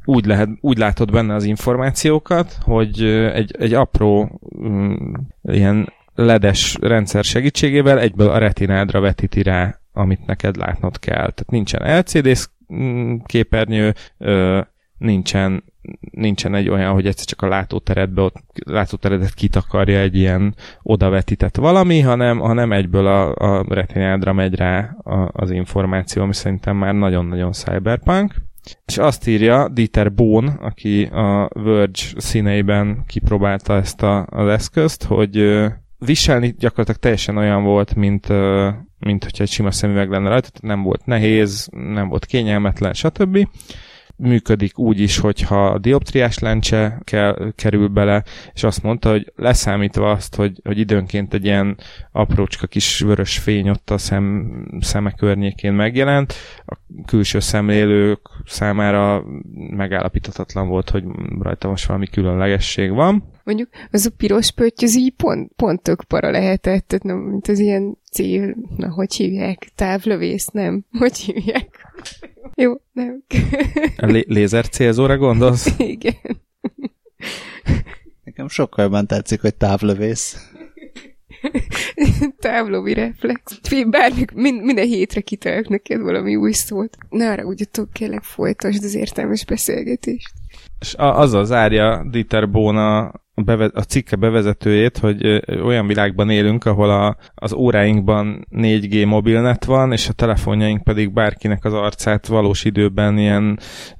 [0.04, 3.02] úgy, lehet, úgy látod benne az információkat, hogy
[3.32, 10.56] egy, egy apró um, ilyen ledes rendszer segítségével egyből a retinádra vetíti rá, amit neked
[10.56, 11.14] látnod kell.
[11.14, 12.38] Tehát nincsen LCD
[13.26, 13.94] képernyő,
[14.98, 15.64] nincsen,
[16.10, 22.00] nincsen egy olyan, hogy egyszer csak a látóteredbe ott, látóteredet kitakarja egy ilyen odavetített valami,
[22.00, 27.52] hanem, hanem egyből a, a retinádra megy rá a, az információ, ami szerintem már nagyon-nagyon
[27.52, 28.34] cyberpunk.
[28.86, 35.36] És azt írja Dieter Bohn, aki a Verge színeiben kipróbálta ezt a, az eszközt, hogy
[36.04, 38.28] viselni gyakorlatilag teljesen olyan volt, mint,
[38.98, 43.48] mint hogyha egy sima szemüveg lenne rajta, nem volt nehéz, nem volt kényelmetlen, stb
[44.20, 50.10] működik úgy is, hogyha a dioptriás lencse kell, kerül bele, és azt mondta, hogy leszámítva
[50.10, 51.78] azt, hogy, hogy időnként egy ilyen
[52.12, 56.34] aprócska kis vörös fény ott a szem, szeme környékén megjelent,
[56.66, 56.76] a
[57.06, 59.24] külső szemlélők számára
[59.70, 61.04] megállapíthatatlan volt, hogy
[61.40, 63.24] rajta most valami különlegesség van.
[63.50, 67.48] Mondjuk az a piros pötty, az így pont, pont tök para lehetett, tehát nem, mint
[67.48, 70.84] az ilyen cél, na hogy hívják, távlövész, nem?
[70.98, 71.86] Hogy hívják?
[72.54, 73.24] Jó, nem.
[73.96, 75.74] A lé- lézer célzóra gondolsz?
[75.78, 76.14] Igen.
[78.24, 80.50] Nekem sokkal jobban tetszik, hogy távlövész.
[82.38, 83.60] Távlóvi reflex.
[83.86, 86.96] Bármi, mind, minden hétre kitalálok neked valami új szót.
[87.08, 90.39] Ne arra tudok, kérlek folytasd az értelmes beszélgetést.
[90.80, 93.12] És az az árja Dieter Bóna
[93.72, 100.08] a, cikke bevezetőjét, hogy olyan világban élünk, ahol a, az óráinkban 4G mobilnet van, és
[100.08, 103.58] a telefonjaink pedig bárkinek az arcát valós időben ilyen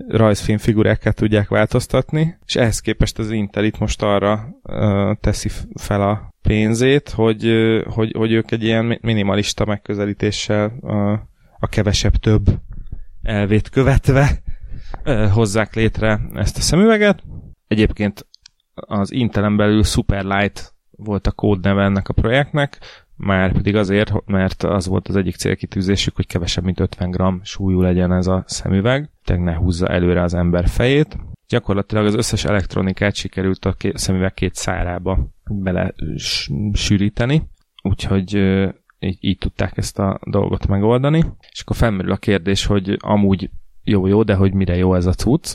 [0.09, 6.03] rajzfilm figurákat tudják változtatni, és ehhez képest az Intel itt most arra uh, teszi fel
[6.03, 11.13] a pénzét, hogy, uh, hogy, hogy ők egy ilyen minimalista megközelítéssel uh,
[11.59, 12.47] a kevesebb több
[13.23, 14.43] elvét követve
[15.33, 17.23] hozzák létre ezt a szemüveget.
[17.67, 18.27] Egyébként
[18.75, 22.79] az Intelen belül Superlight volt a kódneve ennek a projektnek,
[23.17, 27.81] már pedig azért, mert az volt az egyik célkitűzésük, hogy kevesebb, mint 50 g súlyú
[27.81, 31.19] legyen ez a szemüveg, tehát ne húzza előre az ember fejét.
[31.49, 35.95] Gyakorlatilag az összes elektronikát sikerült a szemüveg két szárába bele
[36.73, 37.49] sűríteni,
[37.83, 38.35] úgyhogy
[38.99, 41.25] így, így tudták ezt a dolgot megoldani.
[41.51, 43.51] És akkor felmerül a kérdés, hogy amúgy
[43.91, 45.55] jó-jó, de hogy mire jó ez a cucc.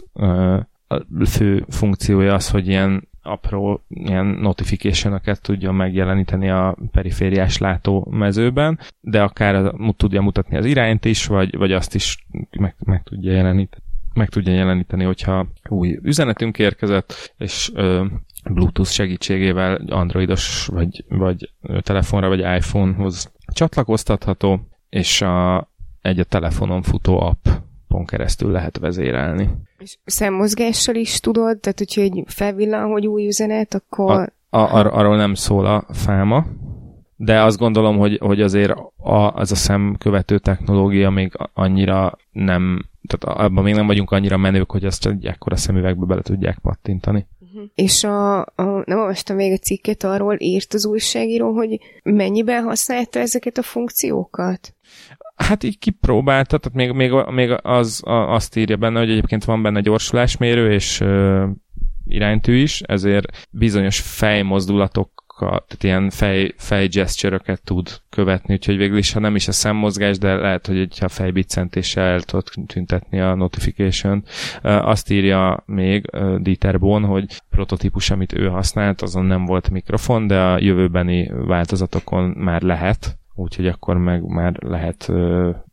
[0.88, 9.24] A fő funkciója az, hogy ilyen apró ilyen notification tudjon megjeleníteni a perifériás látómezőben, de
[9.24, 12.26] akár tudja mutatni az irányt is, vagy, vagy azt is
[12.58, 13.84] meg, meg tudja jeleníteni
[14.16, 18.06] meg tudja jeleníteni, hogyha új üzenetünk érkezett, és ö,
[18.50, 25.70] Bluetooth segítségével androidos vagy, vagy telefonra vagy iPhone-hoz csatlakoztatható, és a,
[26.02, 27.48] egy a telefonon futó app
[27.96, 29.50] appon keresztül lehet vezérelni.
[29.78, 31.60] És szemmozgással is tudod?
[31.60, 34.32] Tehát, hogyha egy felvillan, hogy új üzenet, akkor...
[34.50, 36.46] A, a, ar- arról nem szól a fáma,
[37.16, 43.40] de azt gondolom, hogy, hogy azért a, az a szemkövető technológia még annyira nem, tehát
[43.40, 47.26] abban még nem vagyunk annyira menők, hogy ezt egy ekkora szemüvegbe bele tudják pattintani.
[47.40, 47.70] Uh-huh.
[47.76, 53.20] És a, a, nem olvastam még a cikket arról, írt az újságíró, hogy mennyiben használta
[53.20, 54.74] ezeket a funkciókat?
[55.36, 59.62] Hát így kipróbálta, tehát még, még, még az, a, azt írja benne, hogy egyébként van
[59.62, 61.46] benne gyorsulásmérő és ö,
[62.06, 66.88] iránytű is, ezért bizonyos fejmozdulatok tehát ilyen fej, fej
[67.64, 72.04] tud követni, úgyhogy végül is, ha nem is a szemmozgás, de lehet, hogy egy fejbiccentéssel
[72.04, 74.24] el tudod tüntetni a notification.
[74.62, 80.40] Azt írja még Dieter Bohn, hogy prototípus, amit ő használt, azon nem volt mikrofon, de
[80.40, 85.12] a jövőbeni változatokon már lehet úgyhogy akkor meg már lehet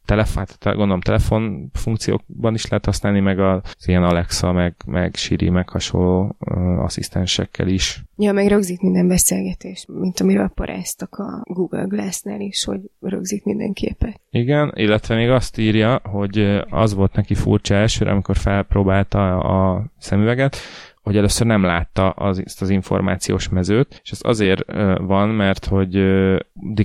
[0.04, 5.68] telefon, gondolom telefon funkciókban is lehet használni, meg az ilyen Alexa, meg, meg Siri, meg
[5.68, 8.02] hasonló uh, asszisztensekkel is.
[8.16, 13.72] Ja, meg rögzít minden beszélgetés, mint amiről paráztak a Google Glass-nél is, hogy rögzít minden
[13.72, 14.20] képet.
[14.30, 20.56] Igen, illetve még azt írja, hogy az volt neki furcsa elsőre, amikor felpróbálta a szemüveget,
[21.02, 26.04] hogy először nem látta az, ezt az információs mezőt, és ez azért van, mert hogy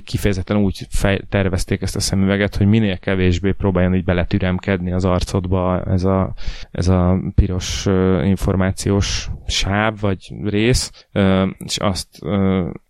[0.04, 5.82] kifejezetten úgy fej, tervezték ezt a szemüveget, hogy minél kevésbé próbáljon így beletüremkedni az arcodba
[5.82, 6.34] ez a,
[6.70, 7.86] ez a piros
[8.24, 11.06] információs sáv vagy rész,
[11.58, 12.08] és azt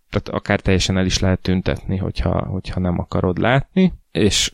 [0.09, 4.51] tehát akár teljesen el is lehet tüntetni, hogyha, hogyha nem akarod látni, és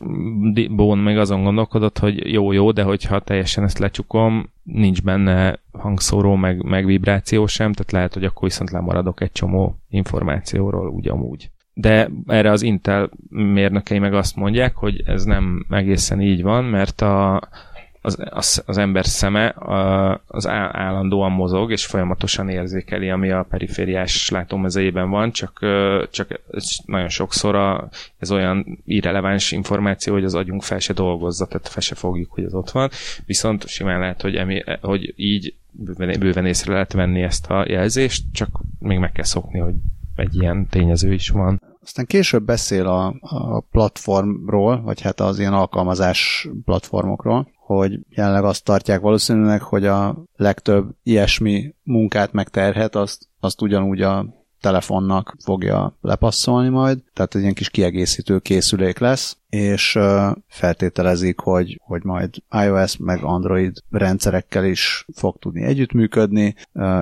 [0.70, 6.62] Bón még azon gondolkodott, hogy jó-jó, de hogyha teljesen ezt lecsukom, nincs benne hangszóró, meg,
[6.62, 11.50] meg vibráció sem, tehát lehet, hogy akkor viszont lemaradok egy csomó információról ugyanúgy.
[11.74, 17.00] De erre az Intel mérnökei meg azt mondják, hogy ez nem egészen így van, mert
[17.00, 17.48] a,
[18.06, 19.54] az, az, az ember szeme
[20.26, 25.58] az állandóan mozog, és folyamatosan érzékeli, ami a perifériás látómezejében van, csak,
[26.10, 26.40] csak
[26.84, 27.84] nagyon sokszor
[28.18, 32.44] ez olyan irreleváns információ, hogy az agyunk fel se dolgozza, tehát fel se fogjuk, hogy
[32.44, 32.90] az ott van.
[33.24, 38.24] Viszont simán lehet, hogy, emi, hogy így bőven, bőven észre lehet venni ezt a jelzést,
[38.32, 39.74] csak még meg kell szokni, hogy
[40.16, 41.60] egy ilyen tényező is van.
[41.82, 48.64] Aztán később beszél a, a platformról, vagy hát az ilyen alkalmazás platformokról, hogy jelenleg azt
[48.64, 54.26] tartják valószínűleg, hogy a legtöbb ilyesmi munkát megterhet, azt, azt ugyanúgy a
[54.60, 59.98] telefonnak fogja lepasszolni majd, tehát egy ilyen kis kiegészítő készülék lesz, és
[60.48, 62.30] feltételezik, hogy, hogy majd
[62.64, 66.54] iOS meg Android rendszerekkel is fog tudni együttműködni,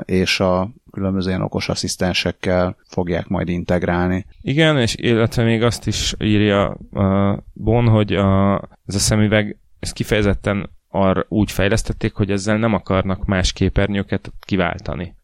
[0.05, 4.27] és a különböző ilyen okos asszisztensekkel fogják majd integrálni.
[4.41, 6.77] Igen, és illetve még azt is írja
[7.53, 8.55] Bon, hogy a,
[8.87, 15.15] ez a szemüveg ez kifejezetten arra úgy fejlesztették, hogy ezzel nem akarnak más képernyőket kiváltani,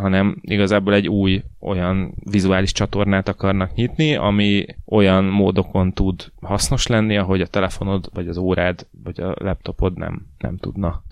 [0.00, 7.16] hanem igazából egy új olyan vizuális csatornát akarnak nyitni, ami olyan módokon tud hasznos lenni,
[7.16, 11.02] ahogy a telefonod, vagy az órád, vagy a laptopod nem, nem tudna.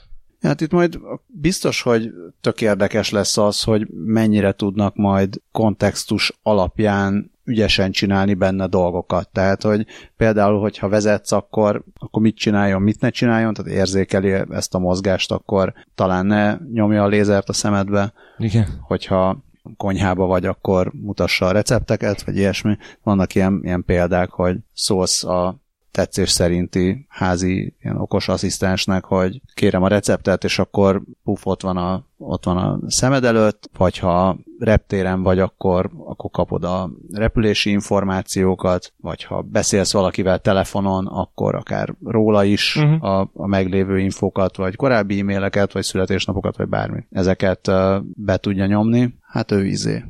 [0.41, 7.30] Hát itt majd biztos, hogy tök érdekes lesz az, hogy mennyire tudnak majd kontextus alapján
[7.45, 9.29] ügyesen csinálni benne dolgokat.
[9.29, 9.87] Tehát, hogy
[10.17, 15.33] például, hogyha vezetsz, akkor, akkor mit csináljon, mit ne csináljon, tehát érzékeli ezt a mozgást,
[15.33, 18.13] akkor talán ne nyomja a lézert a szemedbe.
[18.39, 18.81] Igen.
[18.81, 19.45] Hogyha
[19.77, 22.77] konyhába vagy, akkor mutassa a recepteket, vagy ilyesmi.
[23.03, 25.60] Vannak ilyen, ilyen példák, hogy szólsz a
[25.91, 31.77] tetszés szerinti házi ilyen okos asszisztensnek, hogy kérem a receptet, és akkor puf, ott van
[31.77, 37.71] a, ott van a szemed előtt, vagy ha reptéren vagy, akkor, akkor kapod a repülési
[37.71, 43.05] információkat, vagy ha beszélsz valakivel telefonon, akkor akár róla is uh-huh.
[43.05, 47.07] a, a meglévő infókat, vagy korábbi e-maileket, vagy születésnapokat, vagy bármi.
[47.11, 49.19] Ezeket uh, be tudja nyomni.
[49.23, 50.05] Hát ő izé.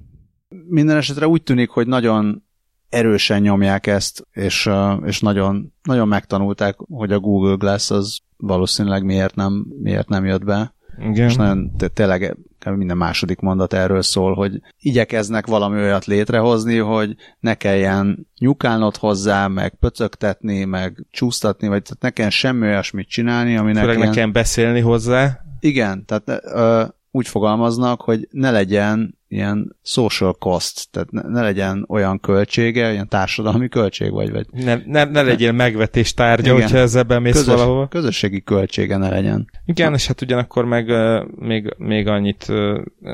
[0.68, 2.45] Minden esetre úgy tűnik, hogy nagyon
[2.91, 4.70] erősen nyomják ezt, és,
[5.05, 10.45] és nagyon, nagyon megtanulták, hogy a Google Glass az valószínűleg miért nem, miért nem jött
[10.45, 10.74] be.
[10.99, 11.28] Igen.
[11.28, 17.55] És nagyon tényleg minden második mondat erről szól, hogy igyekeznek valami olyat létrehozni, hogy ne
[17.55, 23.72] kelljen nyukálnod hozzá, meg pöcögtetni, meg csúsztatni, vagy tehát ne kelljen semmi olyasmit csinálni, ami
[23.72, 23.99] ne kelljen...
[23.99, 25.41] ne kelljen beszélni hozzá.
[25.61, 31.85] Igen, tehát ö, úgy fogalmaznak, hogy ne legyen ilyen social cost, tehát ne, ne legyen
[31.89, 34.31] olyan költsége, ilyen társadalmi költség vagy.
[34.31, 37.89] vagy ne, ne, ne legyen megvetés tárgya, hogyha ezzel bemész Közös, valahova.
[37.89, 39.51] Közösségi költsége ne legyen.
[39.64, 40.93] Igen, és hát ugyanakkor meg
[41.39, 42.53] még, még annyit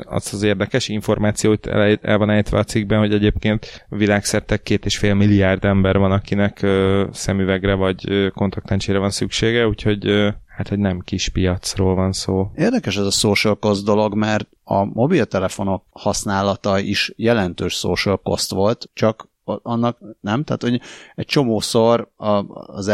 [0.03, 4.97] az az érdekes információt el, el van ejtve a cikkben, hogy egyébként világszerte két és
[4.97, 6.65] fél milliárd ember van, akinek
[7.11, 12.51] szemüvegre vagy kontaktlencsére van szüksége, úgyhogy hát, hogy nem kis piacról van szó.
[12.55, 18.89] Érdekes ez a social cost dolog, mert a mobiltelefonok használata is jelentős social cost volt,
[18.93, 20.81] csak annak nem, tehát hogy
[21.15, 22.11] egy csomószor
[22.67, 22.91] az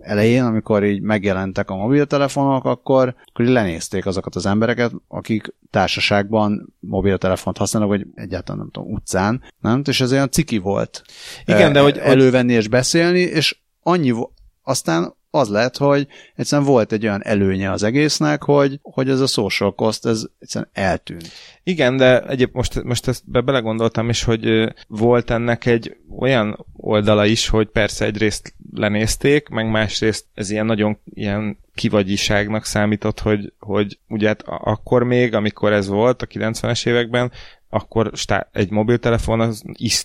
[0.00, 6.74] elején, amikor így megjelentek a mobiltelefonok, akkor, akkor így lenézték azokat az embereket, akik társaságban
[6.78, 9.82] mobiltelefont használnak, vagy egyáltalán nem tudom, utcán, nem?
[9.86, 11.02] És ez olyan ciki volt.
[11.44, 14.14] Igen, de hogy elővenni és beszélni, és annyi,
[14.62, 16.06] aztán az lett, hogy
[16.36, 20.70] egyszerűen volt egy olyan előnye az egésznek, hogy, hogy ez a social cost, ez egyszerűen
[20.72, 21.30] eltűnt.
[21.62, 27.26] Igen, de egyéb most, most ezt be belegondoltam is, hogy volt ennek egy olyan oldala
[27.26, 33.98] is, hogy persze egyrészt lenézték, meg másrészt ez ilyen nagyon ilyen kivagyiságnak számított, hogy, hogy
[34.08, 37.32] ugye hát akkor még, amikor ez volt a 90-es években,
[37.68, 38.10] akkor
[38.52, 39.62] egy mobiltelefon az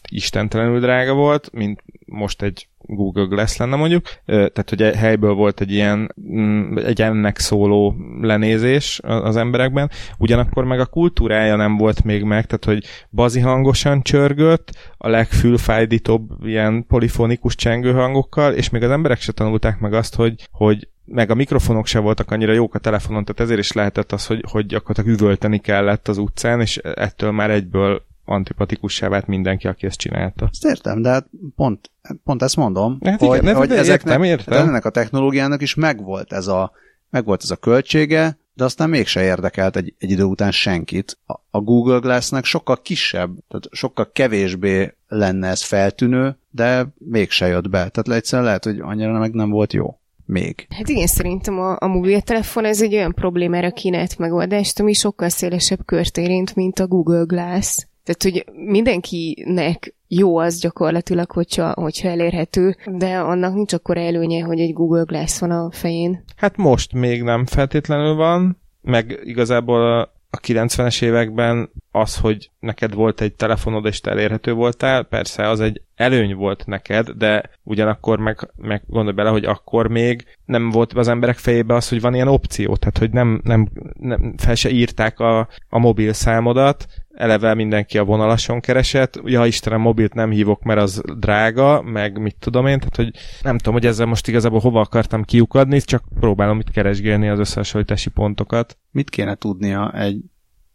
[0.10, 5.72] istentelenül drága volt, mint most egy Google Glass lenne mondjuk, tehát hogy helyből volt egy
[5.72, 12.24] ilyen mm, egy ennek szóló lenézés az emberekben, ugyanakkor meg a kultúrája nem volt még
[12.24, 18.91] meg, tehát hogy bazi hangosan csörgött, a legfülfájdítóbb ilyen polifonikus csengő hangokkal, és még az
[18.91, 22.80] emberek se tanulták meg azt, hogy, hogy meg a mikrofonok se voltak annyira jók a
[22.80, 27.32] telefonon, tehát ezért is lehetett az, hogy, hogy gyakorlatilag üvölteni kellett az utcán, és ettől
[27.32, 30.50] már egyből antipatikussá vált mindenki, aki ezt csinálta.
[30.52, 31.92] Ezt értem, de hát pont,
[32.24, 34.68] pont ezt mondom, hát hogy, igen, hogy ezeknek, értem, értem.
[34.68, 36.72] ennek a technológiának is megvolt ez a,
[37.10, 41.18] megvolt ez a költsége, de aztán mégse érdekelt egy, egy idő után senkit.
[41.50, 47.90] a Google Glassnek sokkal kisebb, tehát sokkal kevésbé lenne ez feltűnő, de mégse jött be.
[47.90, 50.00] Tehát egyszerűen lehet, hogy annyira meg nem volt jó.
[50.28, 50.68] Még.
[50.70, 55.86] Hát igen, szerintem a, a mobiltelefon ez egy olyan problémára kínált megoldást, ami sokkal szélesebb
[55.86, 57.88] kört érint, mint a Google Glass.
[58.06, 64.60] Tehát, hogy mindenkinek jó az gyakorlatilag, hogyha, hogyha elérhető, de annak nincs akkor előnye, hogy
[64.60, 66.24] egy Google Glass van a fején.
[66.36, 72.93] Hát most még nem feltétlenül van, meg igazából a, a 90-es években az, hogy neked
[72.93, 78.20] volt egy telefonod és te elérhető voltál, persze az egy előny volt neked, de ugyanakkor
[78.20, 82.14] meg, meg gondolj bele, hogy akkor még nem volt az emberek fejébe az, hogy van
[82.14, 86.86] ilyen opció, tehát hogy nem, nem, nem fel se írták a, a mobil számodat,
[87.16, 92.36] eleve mindenki a vonalason keresett, ja Istenem, mobilt nem hívok, mert az drága, meg mit
[92.39, 93.11] tudom én, tehát hogy
[93.41, 98.09] nem tudom, hogy ezzel most igazából hova akartam kiukadni, csak próbálom itt keresgélni az összehasonlítási
[98.09, 98.78] pontokat.
[98.91, 100.22] Mit kéne tudnia egy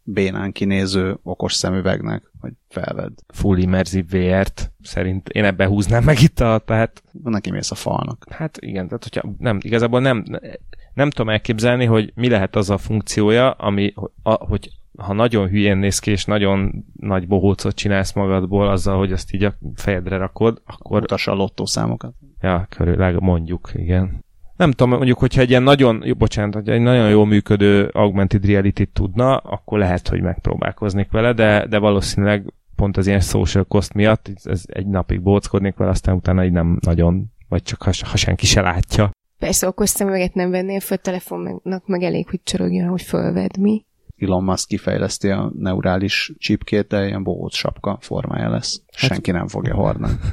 [0.03, 3.11] bénán kinéző okos szemüvegnek, hogy felvedd.
[3.27, 7.03] Full immersive VR-t szerint én ebbe húznám meg itt a, tehát...
[7.23, 8.25] Neki mész a falnak.
[8.29, 10.25] Hát igen, tehát hogyha nem, igazából nem,
[10.93, 14.69] nem tudom elképzelni, hogy mi lehet az a funkciója, ami, a, hogy
[15.01, 19.43] ha nagyon hülyén néz ki, és nagyon nagy bohócot csinálsz magadból azzal, hogy azt így
[19.43, 21.01] a fejedre rakod, akkor...
[21.01, 22.13] Utas a lottószámokat.
[22.41, 24.23] Ja, körül, mondjuk, igen
[24.61, 28.45] nem tudom, mondjuk, hogyha egy ilyen nagyon, jó, bocsánat, hogy egy nagyon jól működő augmented
[28.45, 33.93] reality tudna, akkor lehet, hogy megpróbálkoznék vele, de, de valószínűleg pont az ilyen social cost
[33.93, 38.17] miatt ez egy napig bóckodnék vele, aztán utána így nem nagyon, vagy csak ha, ha
[38.17, 39.11] senki se látja.
[39.39, 43.85] Persze, okos szemüveget nem vennél föl, telefonnak meg elég, hogy csorogjon, hogy fölved mi.
[44.21, 48.81] Elon Musk kifejleszti a neurális chipkét, de ilyen bohóc sapka formája lesz.
[48.87, 50.13] Hát- Senki nem fogja hordani.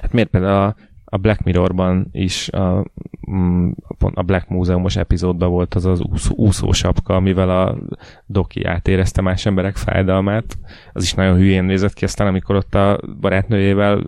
[0.00, 0.76] Hát miért például a
[1.14, 2.84] a Black Mirrorban is a,
[3.30, 3.70] mm,
[4.14, 7.78] a Black Múzeumos epizódban volt az az úszó, úszósapka, amivel a
[8.26, 10.58] doki átérezte más emberek fájdalmát.
[10.92, 14.02] Az is nagyon hülyén nézett ki, aztán amikor ott a barátnőjével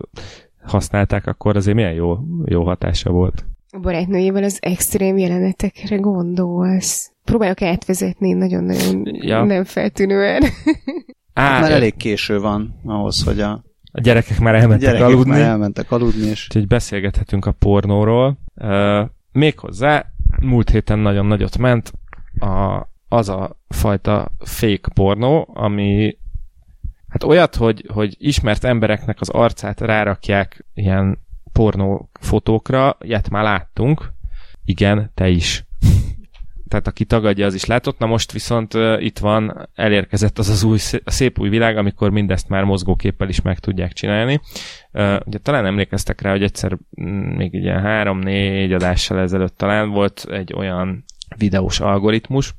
[0.63, 3.45] használták, akkor azért milyen jó, jó hatása volt.
[3.69, 7.11] A barátnőjével az extrém jelenetekre gondolsz.
[7.25, 9.43] Próbálok átvezetni nagyon-nagyon ja.
[9.43, 10.43] nem feltűnően.
[11.33, 13.63] Á, már elég késő van ahhoz, hogy a
[13.97, 15.29] a gyerekek már elmentek a gyerekek aludni.
[15.29, 16.45] már elmentek aludni, és...
[16.45, 18.37] Úgyhogy beszélgethetünk a pornóról.
[18.55, 20.05] Uh, méghozzá
[20.41, 21.91] múlt héten nagyon nagyot ment
[22.39, 26.17] a, az a fajta fake pornó, ami
[27.07, 31.19] hát olyat, hogy, hogy ismert embereknek az arcát rárakják ilyen
[31.51, 34.13] pornó fotókra, ilyet már láttunk.
[34.65, 35.65] Igen, te is
[36.67, 37.97] tehát aki tagadja, az is látott.
[37.97, 42.09] Na most viszont uh, itt van, elérkezett az az új, a szép új világ, amikor
[42.09, 44.39] mindezt már mozgóképpel is meg tudják csinálni.
[44.93, 50.25] Uh, ugye talán emlékeztek rá, hogy egyszer mm, még ugye három-négy adással ezelőtt talán volt
[50.29, 51.03] egy olyan
[51.37, 52.53] videós algoritmus,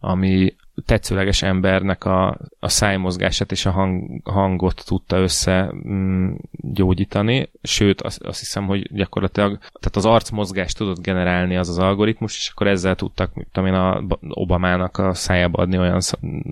[0.00, 0.54] ami
[0.84, 8.22] tetszőleges embernek a, a szájmozgását és a hang, hangot tudta össze mm, gyógyítani, sőt azt,
[8.22, 12.94] azt hiszem, hogy gyakorlatilag tehát az arcmozgást tudott generálni az az algoritmus, és akkor ezzel
[12.94, 16.00] tudtak, mit tudom én, a Obamának a szájába adni olyan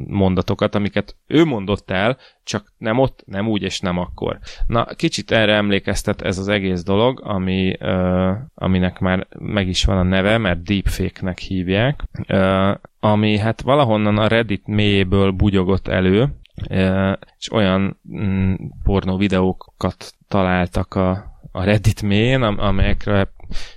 [0.06, 4.38] mondatokat, amiket ő mondott el, csak nem ott, nem úgy, és nem akkor.
[4.66, 9.96] Na, kicsit erre emlékeztet ez az egész dolog, ami, uh, aminek már meg is van
[9.96, 16.22] a neve, mert deepfake-nek hívják, uh, ami hát valahonnan a Reddit mélyéből bugyogott elő,
[16.70, 21.10] uh, és olyan mm, pornó videókat találtak a,
[21.52, 23.32] a Reddit mélyén, amelyekre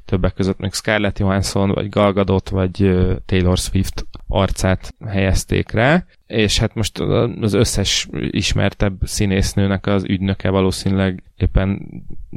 [0.05, 6.59] többek között még Scarlett Johansson, vagy Gal Gadot, vagy Taylor Swift arcát helyezték rá, és
[6.59, 6.99] hát most
[7.41, 11.87] az összes ismertebb színésznőnek az ügynöke valószínűleg éppen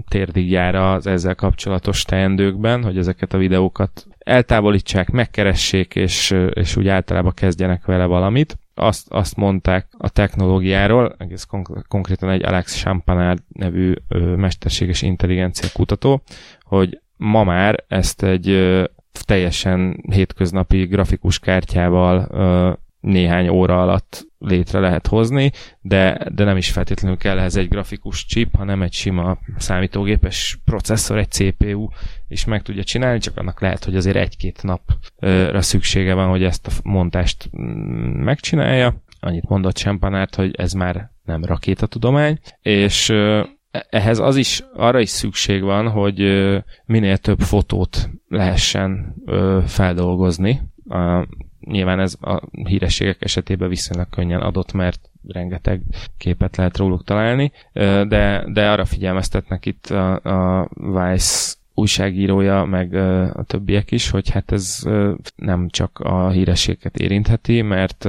[0.09, 6.89] térdig jár az ezzel kapcsolatos teendőkben, hogy ezeket a videókat eltávolítsák, megkeressék, és, és úgy
[6.89, 8.59] általában kezdjenek vele valamit.
[8.75, 11.47] Azt, azt mondták a technológiáról, egész
[11.89, 16.23] konkrétan egy Alex Champanard nevű ö, mesterséges intelligencia kutató,
[16.63, 18.85] hogy ma már ezt egy ö,
[19.25, 26.71] teljesen hétköznapi grafikus kártyával ö, néhány óra alatt létre lehet hozni, de, de nem is
[26.71, 31.89] feltétlenül kell ehhez egy grafikus chip, hanem egy sima számítógépes processzor, egy CPU
[32.29, 36.67] is meg tudja csinálni, csak annak lehet, hogy azért egy-két napra szüksége van, hogy ezt
[36.67, 37.49] a montást
[38.13, 39.03] megcsinálja.
[39.21, 43.13] Annyit mondott Sempanát, hogy ez már nem rakétatudomány, és
[43.91, 46.19] ehhez az is, arra is szükség van, hogy
[46.87, 49.15] minél több fotót lehessen
[49.67, 50.61] feldolgozni
[51.71, 55.83] nyilván ez a hírességek esetében viszonylag könnyen adott, mert rengeteg
[56.19, 60.15] képet lehet róluk találni, de, de arra figyelmeztetnek itt a,
[60.61, 62.95] a Vice újságírója, meg
[63.35, 64.83] a többiek is, hogy hát ez
[65.37, 68.05] nem csak a hírességet érintheti, mert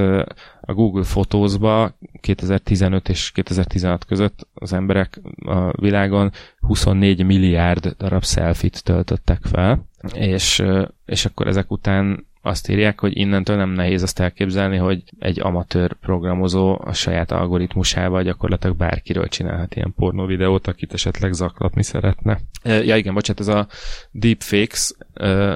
[0.60, 8.84] a Google Photos-ba 2015 és 2016 között az emberek a világon 24 milliárd darab selfit
[8.84, 10.62] töltöttek fel, és,
[11.06, 15.92] és akkor ezek után azt írják, hogy innentől nem nehéz azt elképzelni, hogy egy amatőr
[15.92, 22.38] programozó a saját algoritmusával gyakorlatilag bárkiről csinálhat ilyen pornó videót, akit esetleg zaklatni szeretne.
[22.64, 23.66] Ja igen, bocsánat, ez a
[24.10, 24.94] deepfakes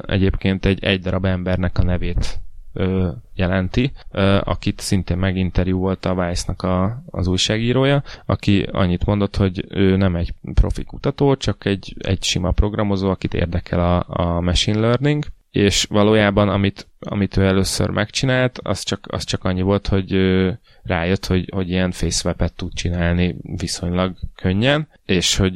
[0.07, 2.41] egyébként egy, egy darab embernek a nevét
[3.34, 3.93] jelenti,
[4.41, 10.34] akit szintén meginterjúolta a Vice-nak a, az újságírója, aki annyit mondott, hogy ő nem egy
[10.55, 15.24] profi kutató, csak egy, egy sima programozó, akit érdekel a, a machine learning,
[15.57, 20.16] és valójában amit, amit ő először megcsinált, az csak, az csak annyi volt, hogy
[20.82, 25.54] rájött, hogy, hogy ilyen facewap tud csinálni viszonylag könnyen, és hogy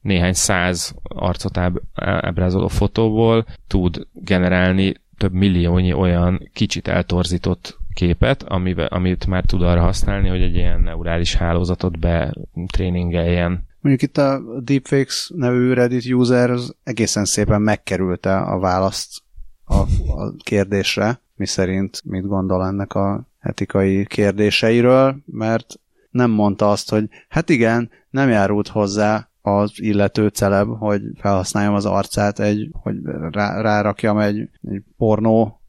[0.00, 1.58] néhány száz arcot
[1.94, 9.80] ábrázoló fotóból tud generálni több milliónyi olyan kicsit eltorzított képet, amiben, amit már tud arra
[9.80, 13.66] használni, hogy egy ilyen neurális hálózatot betréningeljen.
[13.80, 19.23] Mondjuk itt a Deepfakes nevű Reddit user az egészen szépen megkerülte a választ
[19.64, 19.78] a,
[20.20, 25.74] a kérdésre, mi szerint mit gondol ennek a etikai kérdéseiről, mert
[26.10, 31.86] nem mondta azt, hogy hát igen, nem járult hozzá az illető celeb, hogy felhasználjam az
[31.86, 32.96] arcát egy, hogy
[33.30, 35.60] rá, rárakjam egy, egy pornó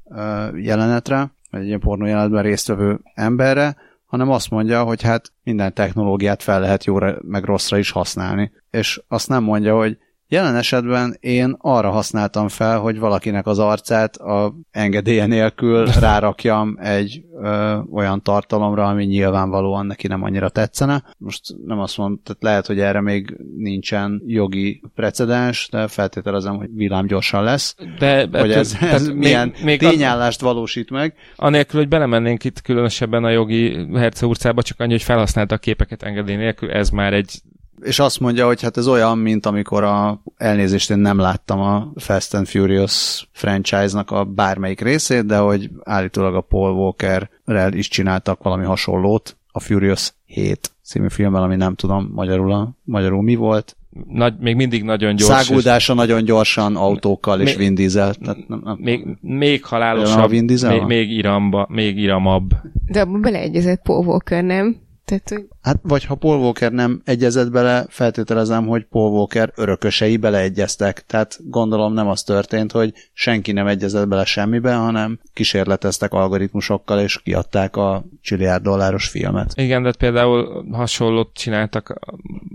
[0.56, 3.76] jelenetre, egy ilyen pornó jelenetben résztvevő emberre,
[4.06, 8.52] hanem azt mondja, hogy hát minden technológiát fel lehet jóra meg rosszra is használni.
[8.72, 14.16] És azt nem mondja, hogy Jelen esetben én arra használtam fel, hogy valakinek az arcát
[14.16, 21.04] a engedélye nélkül rárakjam egy ö, olyan tartalomra, ami nyilvánvalóan neki nem annyira tetszene.
[21.18, 26.70] Most nem azt mondom, tehát lehet, hogy erre még nincsen jogi precedens, de feltételezem, hogy
[26.74, 27.76] villámgyorsan lesz.
[28.00, 31.14] De, hogy ez, ez milyen még, még tényállást a, valósít meg.
[31.36, 36.36] Anélkül, hogy belemennénk itt különösebben a jogi herceurcába, csak annyi, hogy felhasználta a képeket engedély
[36.36, 37.42] nélkül, ez már egy
[37.82, 41.92] és azt mondja, hogy hát ez olyan, mint amikor a elnézést én nem láttam a
[41.96, 48.44] Fast and Furious franchise-nak a bármelyik részét, de hogy állítólag a Paul Walker-rel is csináltak
[48.44, 53.76] valami hasonlót, a Furious 7 című filmmel, ami nem tudom magyarul, a, magyarul mi volt.
[54.08, 55.32] Nagy, még mindig nagyon gyors.
[55.32, 56.00] Száguldása és...
[56.00, 58.14] nagyon gyorsan autókkal és Vin Diesel.
[58.14, 62.52] Tehát nem, nem, még, még halálosabb, a Vin Diesel még, még, iramba, még iramabb.
[62.88, 64.85] De abban beleegyezett Paul Walker, nem?
[65.06, 65.48] Tehát, hogy...
[65.62, 71.06] Hát, vagy ha Paul Walker nem egyezett bele, feltételezem, hogy Paul Walker örökösei beleegyeztek.
[71.06, 77.22] Tehát gondolom nem az történt, hogy senki nem egyezett bele semmibe, hanem kísérleteztek algoritmusokkal, és
[77.22, 79.52] kiadták a csilliárd dolláros filmet.
[79.56, 81.90] Igen, de például hasonlót csináltak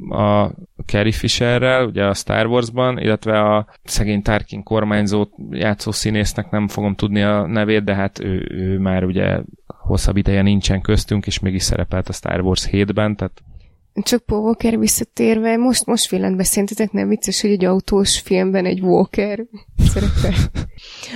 [0.08, 0.50] a
[0.86, 6.94] Carrie Fisherrel, ugye a Star Warsban, illetve a szegény Tarkin kormányzót játszó színésznek nem fogom
[6.94, 9.40] tudni a nevét, de hát ő, ő már ugye
[9.90, 13.42] hosszabb ideje nincsen köztünk, és mégis szerepelt a Star Wars 7-ben, tehát
[14.02, 18.64] csak Paul Walker visszatérve, most, most villant be, szerintetek nem vicces, hogy egy autós filmben
[18.64, 19.44] egy Walker
[19.92, 20.34] szerepel.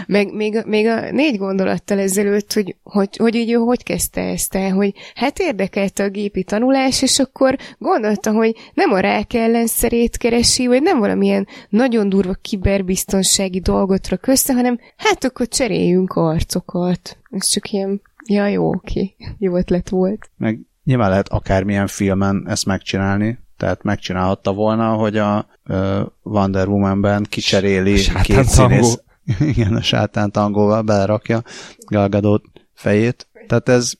[0.07, 4.71] Meg még, még a négy gondolattal ezelőtt, hogy, hogy, hogy így hogy kezdte ezt el,
[4.71, 10.67] hogy hát érdekelte a gépi tanulás, és akkor gondolta, hogy nem a rák ellenszerét keresi,
[10.67, 17.19] vagy nem valamilyen nagyon durva kiberbiztonsági dolgot rak össze, hanem hát akkor cseréljünk arcokat.
[17.31, 19.15] Ez csak ilyen Ja, jó, oké.
[19.39, 20.31] Jó ötlet volt.
[20.37, 27.27] Meg nyilván lehet akármilyen filmen ezt megcsinálni, tehát megcsinálhatta volna, hogy a uh, Wonder Woman-ben
[27.29, 29.03] kicseréli két színész.
[29.53, 31.43] Igen, a sátán tangóval belerakja
[31.87, 32.45] Gal Gadot
[32.75, 33.29] fejét.
[33.47, 33.93] Tehát ez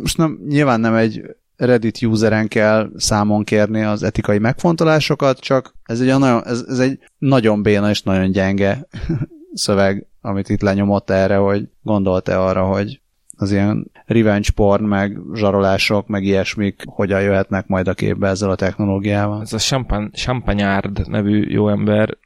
[0.00, 1.22] most nem, nyilván nem egy
[1.56, 6.98] Reddit useren kell számon kérni az etikai megfontolásokat, csak ez egy nagyon, ez, ez egy
[7.18, 8.88] nagyon béna és nagyon gyenge
[9.54, 13.00] szöveg, amit itt lenyomott erre, hogy gondolta arra, hogy
[13.36, 18.54] az ilyen revenge porn, meg zsarolások, meg ilyesmik hogyan jöhetnek majd a képbe ezzel a
[18.54, 19.40] technológiával.
[19.40, 22.16] Ez a Champagne, Champagnard nevű jó ember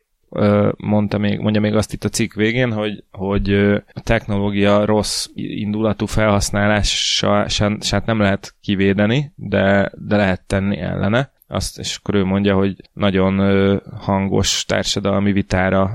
[0.76, 3.52] mondta még, mondja még azt itt a cikk végén, hogy, hogy
[3.92, 11.32] a technológia rossz indulatú felhasználását nem lehet kivédeni, de, de lehet tenni ellene.
[11.46, 13.38] Azt, és akkor ő mondja, hogy nagyon
[13.98, 15.94] hangos társadalmi vitára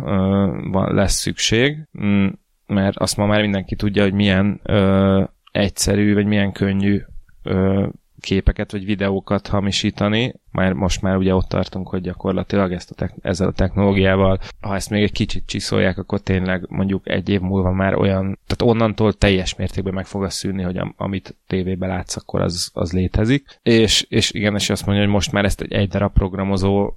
[0.72, 2.28] van, lesz szükség mm,
[2.68, 7.02] mert azt ma már mindenki tudja, hogy milyen ö, egyszerű, vagy milyen könnyű
[7.44, 7.88] ö,
[8.20, 13.16] képeket vagy videókat hamisítani, már most már ugye ott tartunk, hogy gyakorlatilag ezt a te-
[13.22, 17.72] ezzel a technológiával, ha ezt még egy kicsit csiszolják, akkor tényleg mondjuk egy év múlva
[17.72, 22.16] már olyan, tehát onnantól teljes mértékben meg fog az szűnni, hogy am- amit tévébe látsz,
[22.16, 23.60] akkor az, az létezik.
[23.64, 26.94] És, és igen, és azt mondja, hogy most már ezt egy, egy darab programozó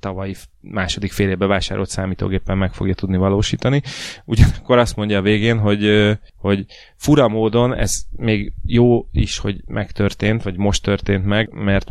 [0.00, 3.82] tavalyi második fél évben vásárolt számítógéppen meg fogja tudni valósítani.
[4.24, 6.66] Ugyanakkor azt mondja a végén, hogy, hogy
[6.96, 11.88] fura módon ez még jó is, hogy megtörtént, vagy most történt meg, mert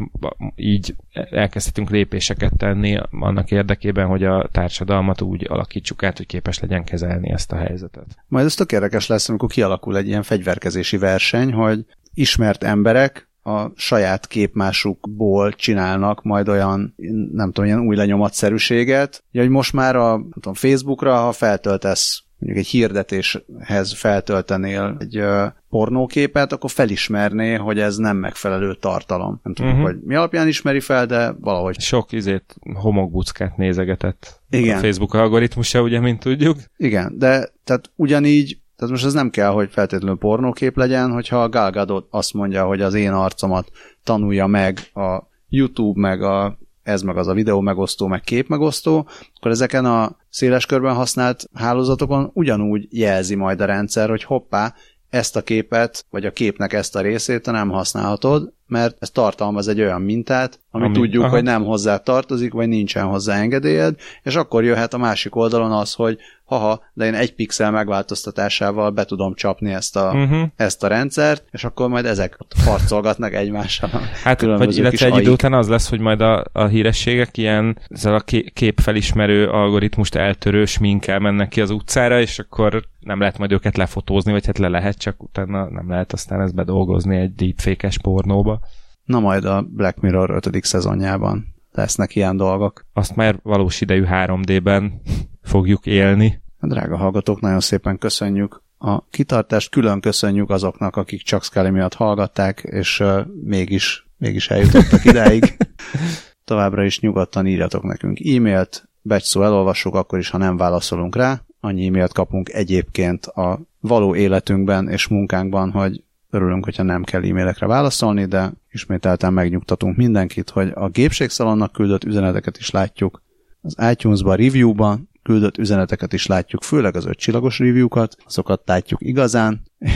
[0.56, 0.96] így
[1.30, 7.30] elkezdhetünk lépéseket tenni annak érdekében, hogy a társadalmat úgy alakítsuk át, hogy képes legyen kezelni
[7.30, 8.06] ezt a helyzetet.
[8.28, 13.72] Majd ez tök érdekes lesz, amikor kialakul egy ilyen fegyverkezési verseny, hogy ismert emberek a
[13.76, 16.96] saját képmásukból csinálnak majd olyan,
[17.32, 22.66] nem tudom, ilyen új lenyomatszerűséget, hogy most már a nem tudom, Facebookra, ha feltöltesz mondjuk
[22.66, 25.24] egy hirdetéshez feltöltenél egy
[25.70, 29.40] pornóképet, akkor felismerné, hogy ez nem megfelelő tartalom.
[29.44, 29.86] Nem tudom, uh-huh.
[29.86, 31.80] hogy mi alapján ismeri fel, de valahogy.
[31.80, 34.78] Sok izét homokbuckát nézegetett Igen.
[34.78, 36.58] a Facebook algoritmusa, ugye, mint tudjuk.
[36.78, 41.50] Igen, de tehát ugyanígy tehát most ez nem kell, hogy feltétlenül pornókép legyen, hogyha a
[41.50, 43.72] Gal Gadot azt mondja, hogy az én arcomat
[44.04, 49.08] tanulja meg a YouTube, meg a, ez meg az a videó megosztó, meg kép megosztó,
[49.36, 54.74] akkor ezeken a széles körben használt hálózatokon ugyanúgy jelzi majd a rendszer, hogy hoppá,
[55.12, 59.68] ezt a képet, vagy a képnek ezt a részét te nem használhatod, mert ez tartalmaz
[59.68, 61.32] egy olyan mintát, ami, ami tudjuk, aha.
[61.32, 65.94] hogy nem hozzá tartozik, vagy nincsen hozzá engedélyed, és akkor jöhet a másik oldalon az,
[65.94, 66.18] hogy
[66.56, 70.48] haha, de én egy pixel megváltoztatásával be tudom csapni ezt a, uh-huh.
[70.56, 73.90] ezt a rendszert, és akkor majd ezek harcolgatnak egymással.
[74.24, 78.16] Hát, vagy illetve egy idő után az lesz, hogy majd a, a hírességek ilyen ezzel
[78.16, 78.24] a
[78.54, 84.32] képfelismerő algoritmust eltörő sminkkel mennek ki az utcára, és akkor nem lehet majd őket lefotózni,
[84.32, 88.60] vagy hát le lehet, csak utána nem lehet aztán ezt bedolgozni egy deepfake-es pornóba.
[89.04, 90.64] Na majd a Black Mirror 5.
[90.64, 92.86] szezonjában lesznek ilyen dolgok.
[92.94, 95.02] Azt már valós idejű 3D-ben
[95.42, 96.42] fogjuk élni.
[96.62, 102.60] Drága hallgatók, nagyon szépen köszönjük a kitartást, külön köszönjük azoknak, akik csak Scully miatt hallgatták,
[102.60, 105.58] és uh, mégis, mégis eljutottak idáig.
[106.46, 111.42] Továbbra is nyugodtan írjatok nekünk e-mailt, becsszó elolvassuk, akkor is, ha nem válaszolunk rá.
[111.60, 117.68] Annyi e-mailt kapunk egyébként a való életünkben és munkánkban, hogy örülünk, hogyha nem kell e-mailekre
[117.68, 123.22] válaszolni, de ismételten megnyugtatunk mindenkit, hogy a gépségszalonnak küldött üzeneteket is látjuk,
[123.62, 129.62] az iTunes-ban, review-ban küldött üzeneteket is látjuk, főleg az ötcsillagos review-kat, azokat látjuk igazán.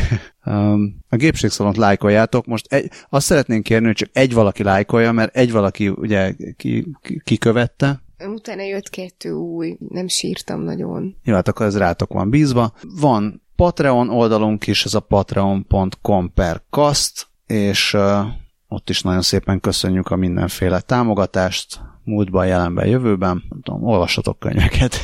[1.09, 2.45] A gépségszalont lájkoljátok.
[2.45, 6.95] Most egy, azt szeretnénk kérni, hogy csak egy valaki lájkolja, mert egy valaki ugye ki,
[7.01, 8.03] ki, kikövette.
[8.27, 11.15] Utána jött kettő új, nem sírtam nagyon.
[11.23, 12.73] Jó, hát akkor ez rátok van bízva.
[12.99, 17.97] Van Patreon oldalunk is, ez a patreon.com per kast, és
[18.67, 23.43] ott is nagyon szépen köszönjük a mindenféle támogatást, múltban, jelenben, jövőben.
[23.49, 24.95] Nem tudom, olvassatok könyveket.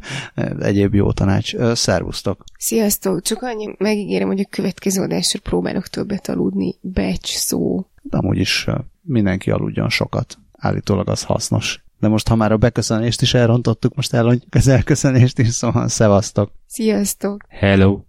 [0.60, 1.56] Egyéb jó tanács.
[1.72, 2.44] Szervusztok!
[2.58, 3.22] Sziasztok!
[3.22, 6.74] Csak annyi megígérem, hogy a következő adásra próbálok többet aludni.
[6.80, 7.86] Becs szó.
[8.02, 8.66] De amúgy is
[9.02, 10.38] mindenki aludjon sokat.
[10.52, 11.84] Állítólag az hasznos.
[11.98, 16.52] De most, ha már a beköszönést is elrontottuk, most elrontjuk az elköszönést is, szóval szevasztok!
[16.66, 17.44] Sziasztok!
[17.48, 18.00] Hello!